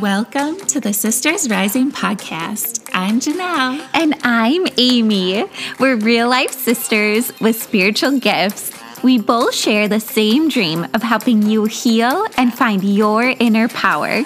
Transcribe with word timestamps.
Welcome 0.00 0.56
to 0.68 0.80
the 0.80 0.94
Sisters 0.94 1.50
Rising 1.50 1.92
podcast. 1.92 2.88
I'm 2.94 3.20
Jinelle. 3.20 3.86
And 3.92 4.14
I'm 4.22 4.66
Amy. 4.78 5.44
We're 5.78 5.96
real 5.96 6.30
life 6.30 6.52
sisters 6.52 7.38
with 7.38 7.60
spiritual 7.62 8.18
gifts. 8.18 8.72
We 9.02 9.18
both 9.18 9.54
share 9.54 9.88
the 9.88 10.00
same 10.00 10.48
dream 10.48 10.86
of 10.94 11.02
helping 11.02 11.42
you 11.42 11.66
heal 11.66 12.26
and 12.38 12.54
find 12.54 12.82
your 12.82 13.34
inner 13.40 13.68
power. 13.68 14.22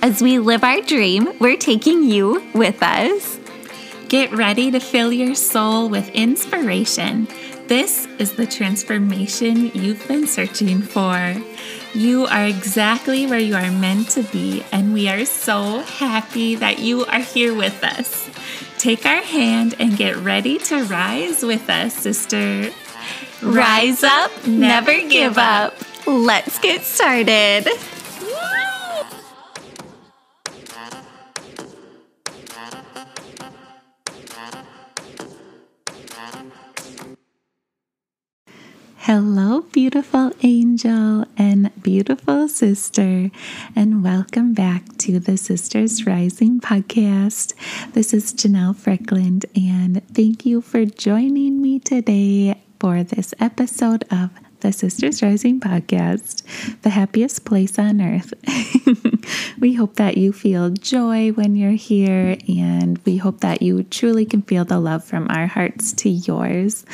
As 0.00 0.22
we 0.22 0.38
live 0.38 0.62
our 0.62 0.80
dream, 0.82 1.36
we're 1.40 1.56
taking 1.56 2.04
you 2.04 2.48
with 2.54 2.80
us. 2.80 3.40
Get 4.08 4.30
ready 4.30 4.70
to 4.70 4.78
fill 4.78 5.12
your 5.12 5.34
soul 5.34 5.88
with 5.88 6.08
inspiration. 6.10 7.26
This 7.66 8.06
is 8.20 8.36
the 8.36 8.46
transformation 8.46 9.72
you've 9.74 10.06
been 10.06 10.28
searching 10.28 10.82
for. 10.82 11.34
You 11.96 12.26
are 12.26 12.44
exactly 12.44 13.26
where 13.26 13.38
you 13.38 13.54
are 13.54 13.70
meant 13.70 14.10
to 14.10 14.22
be, 14.22 14.62
and 14.70 14.92
we 14.92 15.08
are 15.08 15.24
so 15.24 15.80
happy 15.80 16.54
that 16.54 16.78
you 16.78 17.06
are 17.06 17.20
here 17.20 17.54
with 17.54 17.82
us. 17.82 18.28
Take 18.76 19.06
our 19.06 19.22
hand 19.22 19.76
and 19.78 19.96
get 19.96 20.16
ready 20.16 20.58
to 20.58 20.84
rise 20.84 21.42
with 21.42 21.70
us, 21.70 21.94
sister. 21.94 22.70
Rise 23.40 24.04
up, 24.04 24.30
never 24.46 24.92
give 25.08 25.38
up. 25.38 25.74
Let's 26.06 26.58
get 26.58 26.82
started. 26.82 27.66
Hello, 39.06 39.60
beautiful 39.70 40.32
angel 40.42 41.26
and 41.38 41.70
beautiful 41.80 42.48
sister, 42.48 43.30
and 43.76 44.02
welcome 44.02 44.52
back 44.52 44.82
to 44.98 45.20
the 45.20 45.36
Sisters 45.36 46.04
Rising 46.04 46.58
podcast. 46.58 47.54
This 47.92 48.12
is 48.12 48.34
Jinelle 48.34 48.74
Fryklund, 48.74 49.44
and 49.54 50.04
thank 50.12 50.44
you 50.44 50.60
for 50.60 50.84
joining 50.84 51.62
me 51.62 51.78
today 51.78 52.60
for 52.80 53.04
this 53.04 53.32
episode 53.38 54.04
of 54.10 54.30
the 54.66 54.72
Sisters 54.72 55.22
Rising 55.22 55.60
podcast, 55.60 56.42
the 56.82 56.90
happiest 56.90 57.44
place 57.44 57.78
on 57.78 58.00
earth. 58.00 58.34
we 59.60 59.74
hope 59.74 59.94
that 59.94 60.16
you 60.16 60.32
feel 60.32 60.70
joy 60.70 61.30
when 61.30 61.54
you're 61.54 61.70
here, 61.70 62.36
and 62.48 62.98
we 63.04 63.16
hope 63.16 63.42
that 63.42 63.62
you 63.62 63.84
truly 63.84 64.26
can 64.26 64.42
feel 64.42 64.64
the 64.64 64.80
love 64.80 65.04
from 65.04 65.28
our 65.30 65.46
hearts 65.46 65.92
to 65.92 66.08
yours. 66.08 66.84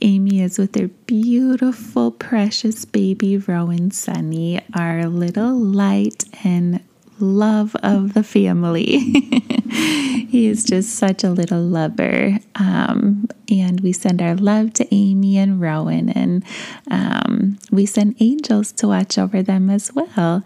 Amy 0.00 0.40
is 0.40 0.58
with 0.58 0.74
her 0.74 0.88
beautiful, 1.06 2.10
precious 2.10 2.84
baby 2.84 3.36
Rowan 3.36 3.92
Sunny, 3.92 4.60
our 4.74 5.06
little 5.06 5.54
light 5.56 6.24
and 6.42 6.82
love 7.20 7.76
of 7.84 8.14
the 8.14 8.24
family. 8.24 8.98
he 10.32 10.46
is 10.46 10.64
just 10.64 10.94
such 10.94 11.22
a 11.24 11.30
little 11.30 11.60
lover. 11.60 12.38
Um, 12.54 13.28
and 13.50 13.82
we 13.82 13.92
send 13.92 14.22
our 14.22 14.34
love 14.34 14.72
to 14.74 14.88
Amy 14.90 15.36
and 15.36 15.60
Rowan, 15.60 16.08
and 16.08 16.42
um, 16.90 17.58
we 17.70 17.84
send 17.84 18.16
angels 18.18 18.72
to 18.72 18.88
watch 18.88 19.18
over 19.18 19.42
them 19.42 19.68
as 19.68 19.92
well. 19.92 20.42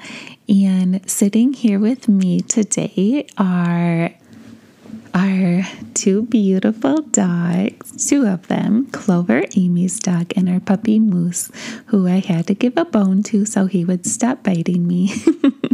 And 0.48 1.08
sitting 1.08 1.52
here 1.52 1.78
with 1.78 2.08
me 2.08 2.40
today 2.40 3.28
are 3.38 4.10
our 5.14 5.62
two 5.94 6.22
beautiful 6.22 7.02
dogs, 7.02 8.08
two 8.08 8.26
of 8.26 8.48
them, 8.48 8.86
Clover, 8.86 9.44
Amy's 9.56 10.00
dog, 10.00 10.32
and 10.34 10.48
our 10.48 10.58
puppy 10.58 10.98
Moose, 10.98 11.52
who 11.86 12.08
I 12.08 12.18
had 12.18 12.48
to 12.48 12.54
give 12.54 12.76
a 12.76 12.84
bone 12.84 13.22
to 13.30 13.44
so 13.44 13.66
he 13.66 13.84
would 13.84 14.04
stop 14.04 14.42
biting 14.42 14.88
me. 14.88 15.14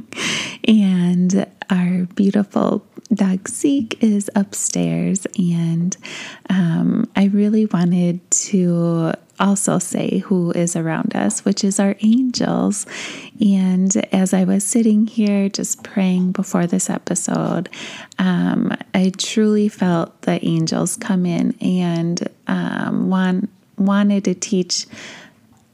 and 0.69 1.47
our 1.71 2.05
beautiful 2.15 2.85
dog 3.13 3.49
Zeke 3.49 4.03
is 4.03 4.31
upstairs, 4.35 5.27
and 5.39 5.97
um, 6.51 7.11
I 7.17 7.27
really 7.27 7.67
wanted 7.67 8.29
to 8.31 9.13
also 9.43 9.79
say 9.79 10.19
who 10.19 10.53
is 10.53 10.77
around 10.77 11.17
us, 11.17 11.45
which 11.45 11.65
is 11.65 11.81
our 11.81 11.97
angels. 12.01 12.87
And 13.41 13.95
as 14.15 14.33
I 14.33 14.45
was 14.45 14.65
sitting 14.65 15.07
here 15.07 15.49
just 15.49 15.83
praying 15.83 16.33
before 16.33 16.67
this 16.67 16.89
episode, 16.89 17.69
um, 18.19 18.77
I 18.95 19.13
truly 19.17 19.69
felt 19.69 20.23
the 20.23 20.43
angels 20.45 20.97
come 20.97 21.27
in 21.27 21.57
and 21.61 22.29
um, 22.47 23.11
want, 23.11 23.51
wanted 23.77 24.25
to 24.25 24.35
teach 24.35 24.87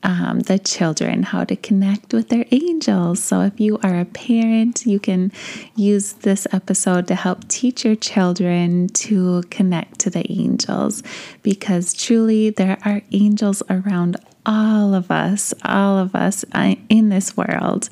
um, 0.03 0.41
the 0.41 0.59
children 0.59 1.22
how 1.22 1.44
to 1.44 1.56
connect 1.56 2.14
with 2.14 2.28
their 2.28 2.44
angels. 2.50 3.22
So, 3.22 3.41
if 3.42 3.59
you 3.60 3.78
are 3.82 3.98
a 3.98 4.04
parent, 4.04 4.86
you 4.86 5.00
can 5.00 5.32
use 5.76 6.12
this 6.14 6.47
episode 6.53 7.06
to 7.09 7.14
help 7.14 7.48
teach 7.48 7.84
your 7.84 7.97
children 7.97 8.88
to 8.88 9.42
connect 9.50 9.98
to 10.00 10.10
the 10.10 10.31
angels 10.31 11.03
because 11.42 11.94
truly 11.94 12.50
there 12.50 12.78
are 12.84 13.03
angels 13.12 13.62
around 13.69 14.16
all 14.47 14.94
of 14.94 15.10
us, 15.10 15.53
all 15.64 15.98
of 15.98 16.14
us 16.14 16.44
uh, 16.53 16.75
in 16.88 17.10
this 17.10 17.37
world 17.37 17.88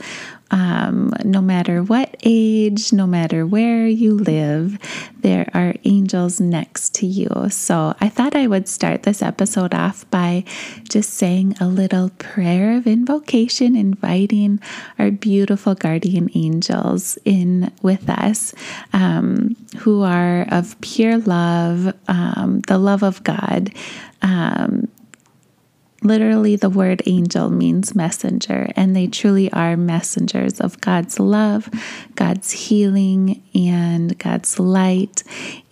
um, 0.51 1.13
no 1.25 1.41
matter 1.41 1.83
what 1.83 2.17
age, 2.23 2.93
no 2.93 3.07
matter 3.07 3.47
where 3.47 3.87
you 3.87 4.15
live, 4.15 4.79
there 5.21 5.49
are 5.53 5.75
angels 5.85 6.41
next 6.41 6.95
to 6.97 7.07
you. 7.07 7.49
So 7.51 7.95
I 8.01 8.09
thought 8.09 8.37
I 8.37 8.47
would 8.47 8.69
start 8.69 9.03
this 9.03 9.23
episode 9.23 9.75
off 9.75 10.09
by 10.11 10.45
just 10.89 11.15
saying 11.15 11.57
a 11.61 11.67
little 11.67 12.11
prayer 12.11 12.77
of 12.77 12.87
invocation, 12.87 13.75
inviting 13.75 14.61
our 14.99 15.11
beautiful 15.11 15.75
guardian 15.75 16.31
angels 16.35 17.19
in 17.25 17.73
with 17.83 18.09
us, 18.09 18.55
um, 18.93 19.57
who 19.79 20.03
are 20.03 20.47
of 20.51 20.81
pure 20.81 21.19
love, 21.19 21.93
um, 22.07 22.61
the 22.69 22.79
love 22.79 23.03
of 23.03 23.23
God. 23.25 23.73
Um, 24.23 24.89
Literally, 26.03 26.57
the 26.57 26.71
word 26.71 27.03
angel 27.07 27.49
means 27.49 27.95
messenger, 27.95 28.69
and 28.77 28.95
they 28.95 29.07
truly 29.07 29.51
are 29.53 29.77
messengers 29.77 30.61
of 30.61 30.81
God's 30.81 31.19
love, 31.19 31.71
God's 32.15 32.51
healing, 32.51 33.43
and 33.55 34.17
God's 34.19 34.59
light. 34.59 35.23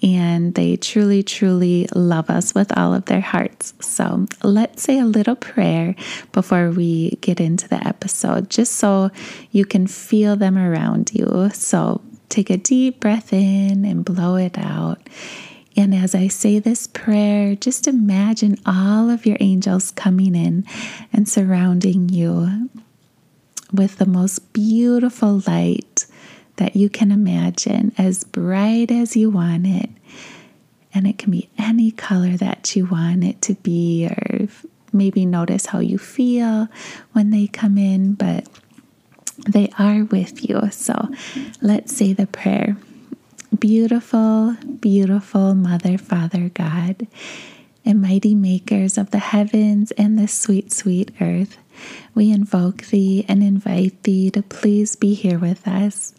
And 0.03 0.55
they 0.55 0.77
truly, 0.77 1.23
truly 1.23 1.89
love 1.95 2.31
us 2.31 2.55
with 2.55 2.77
all 2.77 2.95
of 2.95 3.05
their 3.05 3.21
hearts. 3.21 3.75
So 3.81 4.27
let's 4.43 4.83
say 4.83 4.99
a 4.99 5.05
little 5.05 5.37
prayer 5.37 5.95
before 6.33 6.71
we 6.71 7.11
get 7.21 7.39
into 7.39 7.69
the 7.69 7.87
episode, 7.87 8.49
just 8.49 8.77
so 8.77 9.11
you 9.51 9.67
can 9.67 9.87
feel 9.87 10.37
them 10.37 10.56
around 10.56 11.12
you. 11.12 11.51
So 11.53 12.01
take 12.31 12.49
a 12.51 12.56
deep 12.56 12.99
breath 12.99 13.33
in 13.33 13.85
and 13.85 14.05
blow 14.05 14.37
it 14.37 14.59
out. 14.59 14.99
And 15.77 15.95
as 15.95 16.15
I 16.15 16.29
say 16.29 16.59
this 16.61 16.87
prayer, 16.87 17.57
just 17.57 17.89
imagine 17.89 18.57
all 18.65 19.11
of 19.11 19.27
your 19.27 19.37
angels 19.41 19.91
coming 19.91 20.35
in 20.35 20.65
and 21.12 21.29
surrounding 21.29 22.09
you 22.09 22.71
with 23.73 23.99
the 23.99 24.07
most 24.07 24.53
beautiful 24.53 25.43
light 25.47 26.07
that 26.57 26.77
you 26.77 26.89
can 26.89 27.11
imagine, 27.11 27.93
as 27.99 28.23
bright 28.23 28.93
as 28.93 29.17
you 29.17 29.31
want 29.31 29.67
it. 29.67 29.91
And 30.93 31.09
it 31.09 31.19
can 31.19 31.33
be 31.33 31.51
any 31.59 31.91
color 31.91 32.37
that 32.37 32.77
you 32.77 32.87
want 32.87 33.25
it 33.25 33.43
to 33.43 33.55
be, 33.55 34.06
or 34.06 34.47
maybe 34.93 35.27
notice 35.27 35.67
how 35.67 35.81
you 35.81 35.99
feel 35.99 36.69
when 37.12 37.31
they 37.31 37.49
come 37.49 37.77
in, 37.77 38.15
but 38.15 38.47
they 39.49 39.71
are 39.77 40.05
with 40.05 40.49
you. 40.49 40.71
So 40.71 41.09
let's 41.61 41.97
say 41.97 42.12
the 42.12 42.29
prayer. 42.29 42.77
Beautiful, 43.59 44.56
beautiful 44.81 45.54
Mother, 45.54 45.98
Father, 45.98 46.48
God, 46.48 47.06
and 47.84 48.00
mighty 48.00 48.34
makers 48.34 48.97
of 48.97 49.10
the 49.10 49.19
heavens 49.19 49.91
and 49.92 50.19
the 50.19 50.26
sweet, 50.26 50.73
sweet 50.73 51.11
earth, 51.20 51.58
we 52.14 52.32
invoke 52.32 52.84
thee 52.87 53.25
and 53.29 53.43
invite 53.43 54.02
thee 54.05 54.31
to 54.31 54.43
please 54.43 54.96
be 54.96 55.14
here 55.14 55.38
with 55.38 55.69
us 55.69 56.14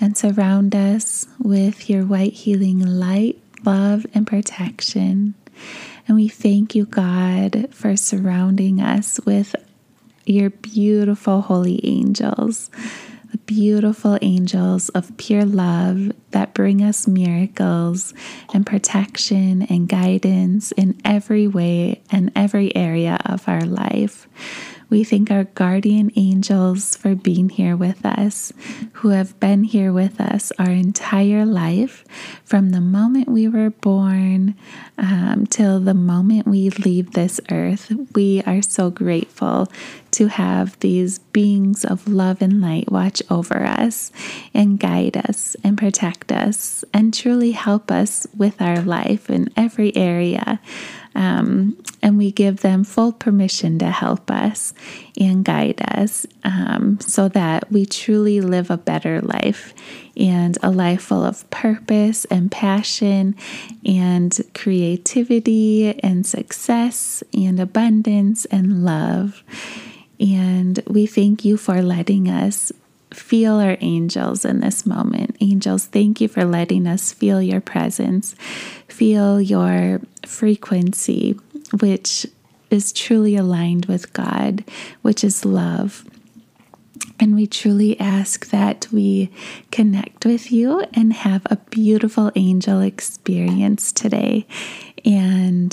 and 0.00 0.16
surround 0.16 0.76
us 0.76 1.26
with 1.38 1.88
your 1.88 2.04
white 2.04 2.34
healing 2.34 2.80
light, 2.80 3.38
love, 3.64 4.06
and 4.14 4.26
protection. 4.26 5.34
And 6.06 6.16
we 6.16 6.28
thank 6.28 6.74
you, 6.74 6.84
God, 6.84 7.68
for 7.72 7.96
surrounding 7.96 8.80
us 8.80 9.18
with 9.24 9.56
your 10.26 10.50
beautiful 10.50 11.40
holy 11.40 11.80
angels 11.84 12.70
beautiful 13.46 14.18
angels 14.22 14.88
of 14.90 15.16
pure 15.16 15.44
love 15.44 16.12
that 16.30 16.54
bring 16.54 16.82
us 16.82 17.06
miracles 17.06 18.14
and 18.54 18.66
protection 18.66 19.62
and 19.62 19.88
guidance 19.88 20.72
in 20.72 20.98
every 21.04 21.46
way 21.46 22.02
and 22.10 22.32
every 22.34 22.74
area 22.74 23.18
of 23.24 23.48
our 23.48 23.62
life. 23.62 24.26
We 24.88 25.02
thank 25.02 25.32
our 25.32 25.44
guardian 25.44 26.12
angels 26.14 26.96
for 26.96 27.16
being 27.16 27.48
here 27.48 27.76
with 27.76 28.06
us, 28.06 28.52
who 28.92 29.08
have 29.08 29.38
been 29.40 29.64
here 29.64 29.92
with 29.92 30.20
us 30.20 30.52
our 30.60 30.70
entire 30.70 31.44
life 31.44 32.04
from 32.44 32.70
the 32.70 32.80
moment 32.80 33.28
we 33.28 33.48
were 33.48 33.70
born 33.70 34.54
um, 34.96 35.46
till 35.48 35.80
the 35.80 35.94
moment 35.94 36.46
we 36.46 36.70
leave 36.70 37.12
this 37.12 37.40
earth. 37.50 37.92
We 38.14 38.42
are 38.46 38.62
so 38.62 38.90
grateful 38.90 39.66
to 40.16 40.28
have 40.28 40.80
these 40.80 41.18
beings 41.18 41.84
of 41.84 42.08
love 42.08 42.40
and 42.40 42.62
light 42.62 42.90
watch 42.90 43.22
over 43.28 43.64
us 43.66 44.10
and 44.54 44.80
guide 44.80 45.14
us 45.28 45.54
and 45.62 45.76
protect 45.76 46.32
us 46.32 46.86
and 46.94 47.12
truly 47.12 47.52
help 47.52 47.90
us 47.90 48.26
with 48.34 48.62
our 48.62 48.80
life 48.80 49.28
in 49.28 49.50
every 49.58 49.94
area. 49.94 50.58
Um, 51.14 51.76
and 52.02 52.16
we 52.16 52.32
give 52.32 52.62
them 52.62 52.82
full 52.82 53.12
permission 53.12 53.78
to 53.80 53.90
help 53.90 54.30
us 54.30 54.72
and 55.18 55.44
guide 55.44 55.82
us 55.82 56.26
um, 56.44 56.98
so 57.00 57.28
that 57.28 57.70
we 57.70 57.84
truly 57.84 58.40
live 58.40 58.70
a 58.70 58.78
better 58.78 59.20
life 59.20 59.74
and 60.16 60.56
a 60.62 60.70
life 60.70 61.02
full 61.02 61.24
of 61.24 61.48
purpose 61.50 62.24
and 62.26 62.50
passion 62.50 63.36
and 63.84 64.40
creativity 64.54 65.98
and 66.00 66.26
success 66.26 67.22
and 67.34 67.60
abundance 67.60 68.46
and 68.46 68.82
love. 68.82 69.42
And 70.20 70.80
we 70.86 71.06
thank 71.06 71.44
you 71.44 71.56
for 71.56 71.82
letting 71.82 72.28
us 72.28 72.72
feel 73.12 73.54
our 73.54 73.76
angels 73.80 74.44
in 74.44 74.60
this 74.60 74.84
moment. 74.86 75.36
Angels, 75.40 75.86
thank 75.86 76.20
you 76.20 76.28
for 76.28 76.44
letting 76.44 76.86
us 76.86 77.12
feel 77.12 77.40
your 77.40 77.60
presence, 77.60 78.34
feel 78.88 79.40
your 79.40 80.00
frequency, 80.24 81.38
which 81.80 82.26
is 82.70 82.92
truly 82.92 83.36
aligned 83.36 83.86
with 83.86 84.12
God, 84.12 84.64
which 85.02 85.22
is 85.22 85.44
love. 85.44 86.04
And 87.18 87.34
we 87.34 87.46
truly 87.46 87.98
ask 87.98 88.50
that 88.50 88.88
we 88.92 89.30
connect 89.70 90.26
with 90.26 90.52
you 90.52 90.84
and 90.92 91.12
have 91.12 91.46
a 91.46 91.56
beautiful 91.56 92.30
angel 92.34 92.80
experience 92.80 93.92
today. 93.92 94.46
And 95.04 95.65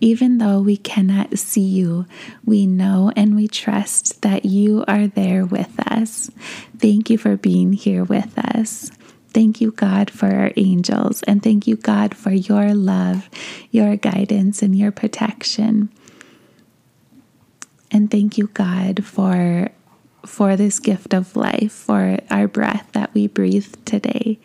even 0.00 0.38
though 0.38 0.60
we 0.60 0.76
cannot 0.76 1.38
see 1.38 1.60
you, 1.60 2.06
we 2.44 2.66
know 2.66 3.12
and 3.16 3.36
we 3.36 3.46
trust 3.46 4.22
that 4.22 4.44
you 4.44 4.84
are 4.88 5.06
there 5.06 5.44
with 5.44 5.78
us. 5.90 6.30
Thank 6.78 7.10
you 7.10 7.18
for 7.18 7.36
being 7.36 7.72
here 7.72 8.04
with 8.04 8.38
us. 8.38 8.90
Thank 9.32 9.60
you, 9.60 9.70
God, 9.70 10.10
for 10.10 10.26
our 10.26 10.50
angels, 10.56 11.22
and 11.22 11.40
thank 11.40 11.66
you, 11.68 11.76
God, 11.76 12.16
for 12.16 12.32
your 12.32 12.74
love, 12.74 13.30
your 13.70 13.94
guidance, 13.96 14.60
and 14.60 14.76
your 14.76 14.90
protection. 14.90 15.88
And 17.92 18.10
thank 18.10 18.38
you, 18.38 18.48
God, 18.48 19.04
for 19.04 19.70
for 20.26 20.54
this 20.56 20.78
gift 20.80 21.14
of 21.14 21.34
life, 21.34 21.72
for 21.72 22.18
our 22.30 22.46
breath 22.46 22.88
that 22.92 23.14
we 23.14 23.26
breathe 23.26 23.74
today. 23.84 24.38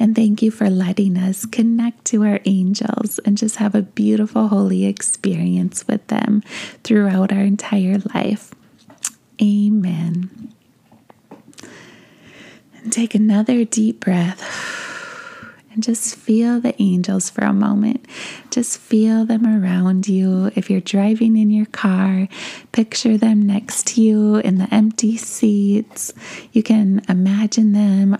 And 0.00 0.16
thank 0.16 0.40
you 0.40 0.50
for 0.50 0.70
letting 0.70 1.18
us 1.18 1.44
connect 1.44 2.06
to 2.06 2.24
our 2.24 2.40
angels 2.46 3.18
and 3.18 3.36
just 3.36 3.56
have 3.56 3.74
a 3.74 3.82
beautiful, 3.82 4.48
holy 4.48 4.86
experience 4.86 5.86
with 5.86 6.06
them 6.06 6.42
throughout 6.82 7.30
our 7.30 7.42
entire 7.42 7.98
life. 8.14 8.54
Amen. 9.42 10.54
And 12.78 12.90
take 12.90 13.14
another 13.14 13.66
deep 13.66 14.00
breath 14.00 14.40
and 15.70 15.82
just 15.82 16.16
feel 16.16 16.60
the 16.60 16.74
angels 16.80 17.28
for 17.28 17.44
a 17.44 17.52
moment. 17.52 18.06
Just 18.50 18.78
feel 18.78 19.26
them 19.26 19.46
around 19.46 20.08
you. 20.08 20.50
If 20.56 20.70
you're 20.70 20.80
driving 20.80 21.36
in 21.36 21.50
your 21.50 21.66
car, 21.66 22.26
picture 22.72 23.18
them 23.18 23.46
next 23.46 23.86
to 23.88 24.02
you 24.02 24.36
in 24.36 24.56
the 24.56 24.74
empty 24.74 25.18
seats. 25.18 26.12
You 26.52 26.62
can 26.62 27.02
imagine 27.06 27.72
them 27.72 28.16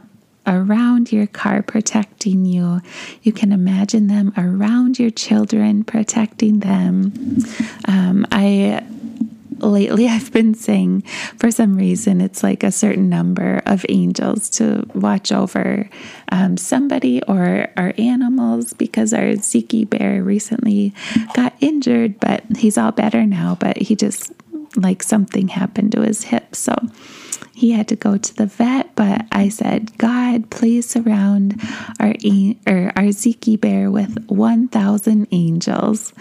around 0.51 1.13
your 1.13 1.27
car 1.27 1.63
protecting 1.63 2.45
you. 2.45 2.83
You 3.23 3.33
can 3.33 3.53
imagine 3.53 4.09
them 4.09 4.35
around 4.37 4.99
your 4.99 5.11
children 5.11 5.85
protecting 5.85 6.61
them. 6.61 7.13
Um, 7.87 8.27
I 8.31 8.85
lately 9.63 10.09
I've 10.09 10.33
been 10.33 10.55
saying 10.55 11.03
for 11.39 11.51
some 11.51 11.77
reason 11.77 12.21
it's 12.21 12.43
like 12.43 12.63
a 12.63 12.73
certain 12.73 13.09
number 13.09 13.63
of 13.67 13.87
angels 13.89 14.49
to 14.51 14.87
watch 14.95 15.33
over 15.33 15.89
um, 16.33 16.57
somebody 16.57 17.23
or 17.25 17.69
our 17.77 17.95
animals 17.99 18.73
because 18.73 19.13
our 19.13 19.35
Ziki 19.35 19.89
bear 19.89 20.23
recently 20.23 20.95
got 21.35 21.55
injured, 21.61 22.19
but 22.21 22.45
he's 22.57 22.79
all 22.79 22.93
better 22.93 23.25
now. 23.27 23.57
But 23.59 23.77
he 23.77 23.95
just 23.95 24.33
like 24.77 25.03
something 25.03 25.49
happened 25.49 25.93
to 25.93 26.03
his 26.03 26.25
hip. 26.25 26.55
So 26.55 26.75
he 27.55 27.73
had 27.73 27.89
to 27.89 27.97
go 27.97 28.17
to 28.17 28.35
the 28.35 28.47
vet, 28.47 28.95
but 28.95 29.27
I 29.33 29.49
said, 29.49 29.97
God, 29.99 30.51
please 30.51 30.89
surround 30.89 31.61
our 31.99 32.15
or 32.67 32.93
our 32.97 33.11
Ziki 33.13 33.61
bear 33.61 33.91
with 33.91 34.25
1,000 34.29 35.29
angels. 35.31 36.13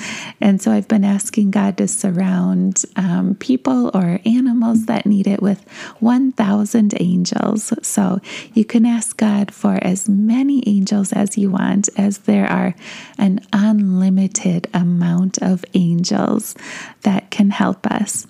And 0.42 0.62
so 0.62 0.72
I've 0.72 0.88
been 0.88 1.06
asking 1.06 1.52
God 1.52 1.78
to 1.78 1.88
surround 1.88 2.84
um, 2.96 3.36
people 3.36 3.92
or 3.94 4.20
animals 4.26 4.86
that 4.86 5.06
need 5.06 5.28
it 5.28 5.42
with 5.42 5.68
1,000 6.00 6.94
angels. 7.00 7.74
So 7.82 8.20
you 8.54 8.66
can 8.66 8.86
ask 8.86 9.18
God 9.18 9.54
for 9.54 9.80
as 9.82 10.10
many 10.10 10.68
angels 10.68 11.14
as 11.14 11.38
you 11.38 11.52
want, 11.52 11.90
as 11.98 12.20
there 12.20 12.48
are 12.48 12.76
an 13.18 13.42
unlimited 13.54 14.68
amount 14.74 15.42
of 15.42 15.64
angels 15.74 16.56
that 17.02 17.32
can 17.32 17.50
help 17.52 17.88
us. 17.88 18.28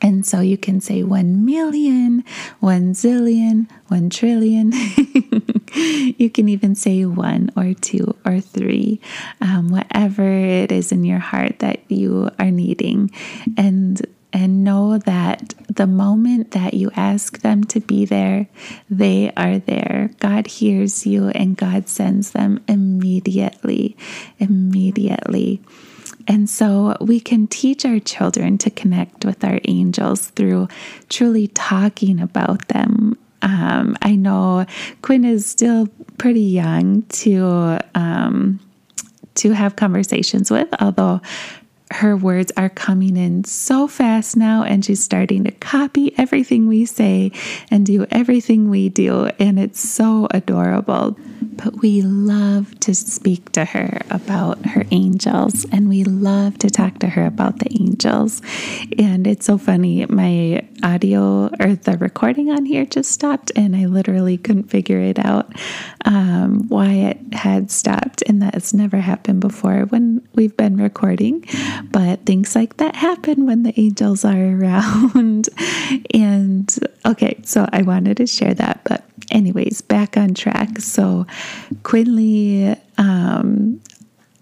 And 0.00 0.24
so 0.24 0.40
you 0.40 0.56
can 0.56 0.80
say 0.80 1.02
1 1.02 1.44
million, 1.44 2.24
1 2.60 2.92
zillion, 2.92 3.68
1 3.88 4.10
trillion. 4.10 4.72
you 5.74 6.30
can 6.30 6.48
even 6.48 6.74
say 6.74 7.04
one 7.04 7.50
or 7.56 7.74
two 7.74 8.16
or 8.24 8.40
three, 8.40 9.00
um, 9.40 9.70
whatever 9.70 10.22
it 10.22 10.72
is 10.72 10.92
in 10.92 11.04
your 11.04 11.18
heart 11.18 11.58
that 11.58 11.80
you 11.90 12.30
are 12.38 12.50
needing. 12.50 13.10
And 13.56 14.00
and 14.30 14.62
know 14.62 14.98
that 14.98 15.54
the 15.74 15.86
moment 15.86 16.50
that 16.50 16.74
you 16.74 16.90
ask 16.94 17.40
them 17.40 17.64
to 17.64 17.80
be 17.80 18.04
there, 18.04 18.46
they 18.90 19.32
are 19.36 19.58
there. 19.58 20.10
God 20.20 20.46
hears 20.46 21.06
you 21.06 21.28
and 21.28 21.56
God 21.56 21.88
sends 21.88 22.32
them 22.32 22.62
immediately. 22.68 23.96
Immediately. 24.38 25.62
And 26.28 26.48
so 26.48 26.94
we 27.00 27.18
can 27.18 27.46
teach 27.46 27.86
our 27.86 27.98
children 27.98 28.58
to 28.58 28.70
connect 28.70 29.24
with 29.24 29.42
our 29.42 29.58
angels 29.66 30.28
through 30.28 30.68
truly 31.08 31.48
talking 31.48 32.20
about 32.20 32.68
them. 32.68 33.18
Um, 33.40 33.96
I 34.02 34.14
know 34.14 34.66
Quinn 35.00 35.24
is 35.24 35.46
still 35.46 35.88
pretty 36.18 36.42
young 36.42 37.02
to 37.02 37.80
um, 37.94 38.60
to 39.36 39.52
have 39.52 39.76
conversations 39.76 40.50
with, 40.50 40.68
although 40.80 41.20
her 41.90 42.16
words 42.16 42.52
are 42.56 42.68
coming 42.68 43.16
in 43.16 43.44
so 43.44 43.88
fast 43.88 44.36
now, 44.36 44.62
and 44.62 44.84
she's 44.84 45.02
starting 45.02 45.44
to 45.44 45.50
copy 45.52 46.16
everything 46.18 46.68
we 46.68 46.84
say 46.84 47.32
and 47.70 47.86
do 47.86 48.06
everything 48.10 48.68
we 48.68 48.88
do. 48.88 49.26
And 49.38 49.58
it's 49.58 49.80
so 49.80 50.28
adorable. 50.30 51.18
But 51.40 51.80
we 51.80 52.02
love 52.02 52.78
to 52.80 52.94
speak 52.94 53.50
to 53.52 53.64
her 53.64 54.00
about 54.10 54.64
her 54.66 54.84
angels, 54.90 55.66
and 55.72 55.88
we 55.88 56.04
love 56.04 56.58
to 56.58 56.70
talk 56.70 56.98
to 57.00 57.08
her 57.08 57.26
about 57.26 57.58
the 57.58 57.72
angels. 57.80 58.42
And 58.98 59.26
it's 59.26 59.46
so 59.46 59.58
funny. 59.58 60.04
My 60.06 60.66
audio 60.82 61.50
or 61.58 61.74
the 61.74 61.96
recording 61.98 62.50
on 62.50 62.64
here 62.64 62.84
just 62.84 63.10
stopped, 63.10 63.50
and 63.56 63.74
I 63.74 63.86
literally 63.86 64.36
couldn't 64.36 64.70
figure 64.70 65.00
it 65.00 65.18
out 65.18 65.52
um, 66.04 66.68
why 66.68 66.90
it 66.90 67.34
had 67.34 67.70
stopped. 67.70 68.22
And 68.26 68.42
that 68.42 68.54
has 68.54 68.74
never 68.74 68.98
happened 68.98 69.40
before 69.40 69.86
when 69.86 70.26
we've 70.34 70.56
been 70.56 70.76
recording 70.76 71.44
but 71.84 72.24
things 72.26 72.54
like 72.54 72.76
that 72.78 72.96
happen 72.96 73.46
when 73.46 73.62
the 73.62 73.78
angels 73.78 74.24
are 74.24 74.36
around. 74.56 75.48
and 76.12 76.74
okay, 77.06 77.40
so 77.44 77.68
I 77.72 77.82
wanted 77.82 78.18
to 78.18 78.26
share 78.26 78.54
that. 78.54 78.80
But, 78.84 79.04
anyways, 79.30 79.80
back 79.82 80.16
on 80.16 80.34
track. 80.34 80.80
So, 80.80 81.26
Quinley 81.82 82.76
um, 82.98 83.80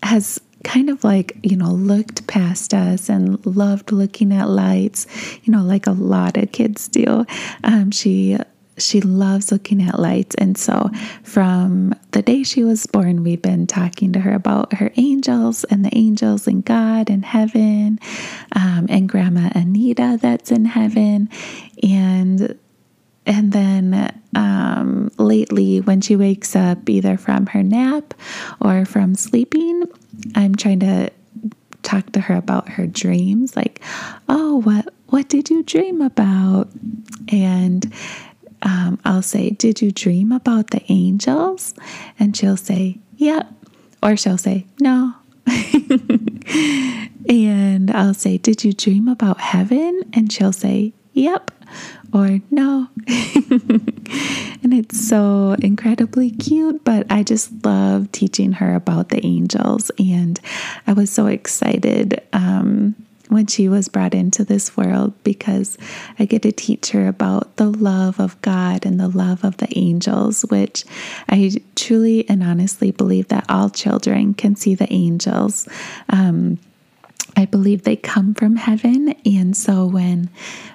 has 0.02 0.40
kind 0.64 0.90
of 0.90 1.04
like, 1.04 1.36
you 1.42 1.56
know, 1.56 1.70
looked 1.70 2.26
past 2.26 2.74
us 2.74 3.08
and 3.08 3.44
loved 3.46 3.92
looking 3.92 4.32
at 4.32 4.48
lights, 4.48 5.06
you 5.44 5.52
know, 5.52 5.62
like 5.62 5.86
a 5.86 5.92
lot 5.92 6.36
of 6.36 6.50
kids 6.50 6.88
do. 6.88 7.24
Um, 7.62 7.92
she 7.92 8.36
she 8.78 9.00
loves 9.00 9.50
looking 9.50 9.82
at 9.82 9.98
lights. 9.98 10.34
And 10.36 10.56
so, 10.56 10.90
from 11.22 11.94
the 12.12 12.22
day 12.22 12.42
she 12.42 12.64
was 12.64 12.86
born, 12.86 13.22
we've 13.22 13.42
been 13.42 13.66
talking 13.66 14.12
to 14.12 14.20
her 14.20 14.34
about 14.34 14.74
her 14.74 14.92
angels 14.96 15.64
and 15.64 15.84
the 15.84 15.96
angels 15.96 16.46
and 16.46 16.64
God 16.64 17.10
and 17.10 17.24
heaven, 17.24 17.98
um, 18.52 18.86
and 18.88 19.08
Grandma 19.08 19.50
Anita 19.54 20.18
that's 20.20 20.50
in 20.50 20.64
heaven. 20.64 21.28
And 21.82 22.58
and 23.26 23.52
then 23.52 24.20
um, 24.36 25.10
lately, 25.18 25.80
when 25.80 26.00
she 26.00 26.14
wakes 26.14 26.54
up, 26.54 26.88
either 26.88 27.16
from 27.16 27.46
her 27.46 27.62
nap 27.62 28.14
or 28.60 28.84
from 28.84 29.14
sleeping, 29.16 29.84
I'm 30.34 30.54
trying 30.54 30.80
to 30.80 31.10
talk 31.82 32.10
to 32.12 32.20
her 32.20 32.34
about 32.34 32.68
her 32.68 32.86
dreams, 32.86 33.56
like, 33.56 33.80
oh, 34.28 34.60
what 34.60 34.92
what 35.08 35.28
did 35.28 35.50
you 35.50 35.62
dream 35.62 36.00
about? 36.00 36.68
And 37.28 37.92
um, 38.66 38.98
I'll 39.04 39.22
say, 39.22 39.50
Did 39.50 39.80
you 39.80 39.92
dream 39.92 40.32
about 40.32 40.70
the 40.70 40.82
angels? 40.90 41.72
And 42.18 42.36
she'll 42.36 42.56
say, 42.56 42.98
Yep. 43.16 43.48
Or 44.02 44.16
she'll 44.16 44.38
say, 44.38 44.66
No. 44.80 45.14
and 47.28 47.90
I'll 47.92 48.14
say, 48.14 48.38
Did 48.38 48.64
you 48.64 48.72
dream 48.72 49.06
about 49.06 49.40
heaven? 49.40 50.02
And 50.12 50.32
she'll 50.32 50.52
say, 50.52 50.92
Yep. 51.12 51.52
Or 52.12 52.40
no. 52.50 52.88
and 53.06 54.72
it's 54.74 55.08
so 55.08 55.54
incredibly 55.60 56.30
cute, 56.30 56.84
but 56.84 57.06
I 57.10 57.22
just 57.22 57.52
love 57.64 58.10
teaching 58.10 58.52
her 58.52 58.74
about 58.74 59.10
the 59.10 59.24
angels. 59.24 59.90
And 59.98 60.40
I 60.86 60.92
was 60.92 61.10
so 61.10 61.26
excited. 61.26 62.20
Um, 62.32 62.96
when 63.28 63.46
she 63.46 63.68
was 63.68 63.88
brought 63.88 64.14
into 64.14 64.44
this 64.44 64.76
world 64.76 65.12
because 65.24 65.76
I 66.18 66.24
get 66.24 66.42
to 66.42 66.52
teach 66.52 66.90
her 66.90 67.08
about 67.08 67.56
the 67.56 67.70
love 67.70 68.20
of 68.20 68.40
God 68.42 68.86
and 68.86 69.00
the 69.00 69.08
love 69.08 69.44
of 69.44 69.56
the 69.56 69.68
angels, 69.76 70.42
which 70.42 70.84
I 71.28 71.52
truly 71.74 72.28
and 72.28 72.42
honestly 72.42 72.90
believe 72.90 73.28
that 73.28 73.46
all 73.48 73.70
children 73.70 74.34
can 74.34 74.56
see 74.56 74.74
the 74.74 74.92
angels. 74.92 75.68
Um, 76.08 76.58
I 77.36 77.44
believe 77.44 77.82
they 77.82 77.96
come 77.96 78.34
from 78.34 78.56
heaven 78.56 79.14
and 79.24 79.56
so 79.56 79.86
when 79.86 80.30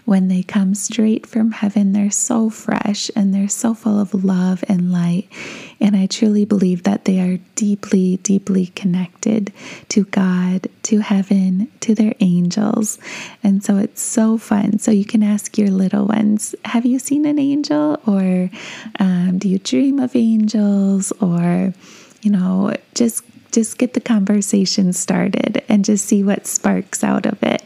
when 0.05 0.27
they 0.27 0.43
come 0.43 0.75
straight 0.75 1.25
from 1.25 1.51
heaven 1.51 1.93
they're 1.93 2.11
so 2.11 2.49
fresh 2.49 3.09
and 3.15 3.33
they're 3.33 3.47
so 3.49 3.73
full 3.73 3.99
of 3.99 4.23
love 4.23 4.63
and 4.67 4.91
light 4.91 5.27
and 5.79 5.95
I 5.95 6.05
truly 6.05 6.45
believe 6.45 6.83
that 6.83 7.05
they 7.05 7.19
are 7.19 7.39
deeply 7.55 8.17
deeply 8.17 8.67
connected 8.67 9.51
to 9.89 10.05
God, 10.05 10.67
to 10.83 10.99
heaven, 10.99 11.69
to 11.81 11.95
their 11.95 12.13
angels. 12.19 12.99
And 13.43 13.63
so 13.63 13.77
it's 13.77 14.01
so 14.01 14.37
fun. 14.37 14.77
So 14.79 14.91
you 14.91 15.05
can 15.05 15.23
ask 15.23 15.57
your 15.57 15.69
little 15.69 16.05
ones, 16.05 16.53
have 16.65 16.85
you 16.85 16.99
seen 16.99 17.25
an 17.25 17.39
angel 17.39 17.99
or 18.05 18.49
um, 18.99 19.39
do 19.39 19.49
you 19.49 19.57
dream 19.59 19.99
of 19.99 20.15
angels 20.15 21.11
or 21.19 21.73
you 22.21 22.29
know, 22.29 22.75
just 22.93 23.23
just 23.51 23.77
get 23.77 23.93
the 23.93 24.01
conversation 24.01 24.93
started 24.93 25.63
and 25.67 25.85
just 25.85 26.05
see 26.05 26.23
what 26.23 26.47
sparks 26.47 27.03
out 27.03 27.25
of 27.25 27.41
it. 27.43 27.63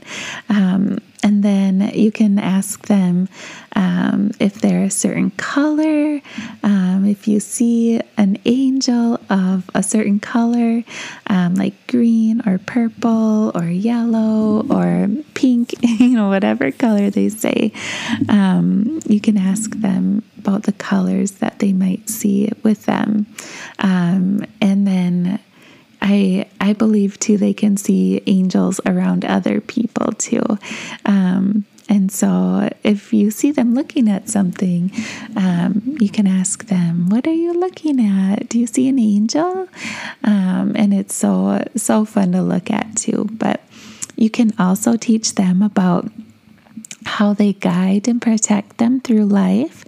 Um, 0.50 1.00
and 1.26 1.42
then 1.42 1.92
you 1.96 2.12
can 2.12 2.38
ask 2.38 2.86
them 2.86 3.28
um, 3.76 4.30
if 4.40 4.62
they're 4.62 4.84
a 4.84 4.92
certain 4.92 5.32
color, 5.32 6.22
um, 6.62 7.04
if 7.06 7.28
you 7.28 7.40
see 7.40 8.00
an 8.16 8.38
angel 8.46 9.20
of 9.28 9.68
a 9.74 9.82
certain 9.82 10.20
color, 10.20 10.84
um, 11.26 11.56
like 11.56 11.88
green 11.88 12.48
or 12.48 12.60
purple 12.60 13.52
or 13.56 13.66
yellow 13.66 14.68
or 14.70 15.10
pink, 15.34 15.74
you 15.82 16.10
know, 16.10 16.30
whatever 16.30 16.72
color 16.72 17.10
they 17.10 17.30
say, 17.30 17.72
um, 18.30 19.00
you 19.08 19.20
can 19.20 19.36
ask 19.36 19.72
them 19.72 20.22
about 20.38 20.64
the 20.64 20.74
colors 20.74 21.32
that 21.32 21.58
they 21.58 21.74
might 21.74 22.08
see 22.08 22.52
with 22.62 22.86
them. 22.86 23.26
Um, 23.80 24.46
and 24.62 24.86
then 24.86 25.40
I 26.02 26.48
I 26.60 26.74
believe 26.74 27.20
too 27.20 27.38
they 27.38 27.54
can 27.54 27.78
see 27.78 28.22
angels 28.26 28.80
around 28.86 29.26
other 29.26 29.62
people 29.62 30.12
too. 30.14 30.44
Um, 31.06 31.66
and 31.88 32.12
so, 32.12 32.70
if 32.84 33.14
you 33.14 33.30
see 33.30 33.52
them 33.52 33.76
looking 33.76 34.10
at 34.10 34.28
something, 34.28 34.92
um, 35.36 35.96
you 36.00 36.10
can 36.10 36.26
ask 36.26 36.66
them, 36.66 37.10
"What 37.10 37.28
are 37.28 37.34
you 37.34 37.54
looking 37.54 38.00
at? 38.00 38.50
Do 38.50 38.58
you 38.60 38.66
see 38.66 38.88
an 38.88 38.98
angel?" 38.98 39.68
Um, 40.24 40.74
and 40.76 40.94
it's 40.94 41.14
so 41.14 41.64
so 41.76 42.04
fun 42.06 42.32
to 42.32 42.42
look 42.42 42.72
at 42.72 42.96
too. 42.96 43.30
But 43.32 43.62
you 44.16 44.30
can 44.30 44.52
also 44.58 44.98
teach 44.98 45.36
them 45.36 45.62
about 45.62 46.10
how 47.06 47.34
they 47.34 47.54
guide 47.54 48.08
and 48.08 48.22
protect 48.22 48.78
them 48.78 49.00
through 49.00 49.26
life. 49.26 49.86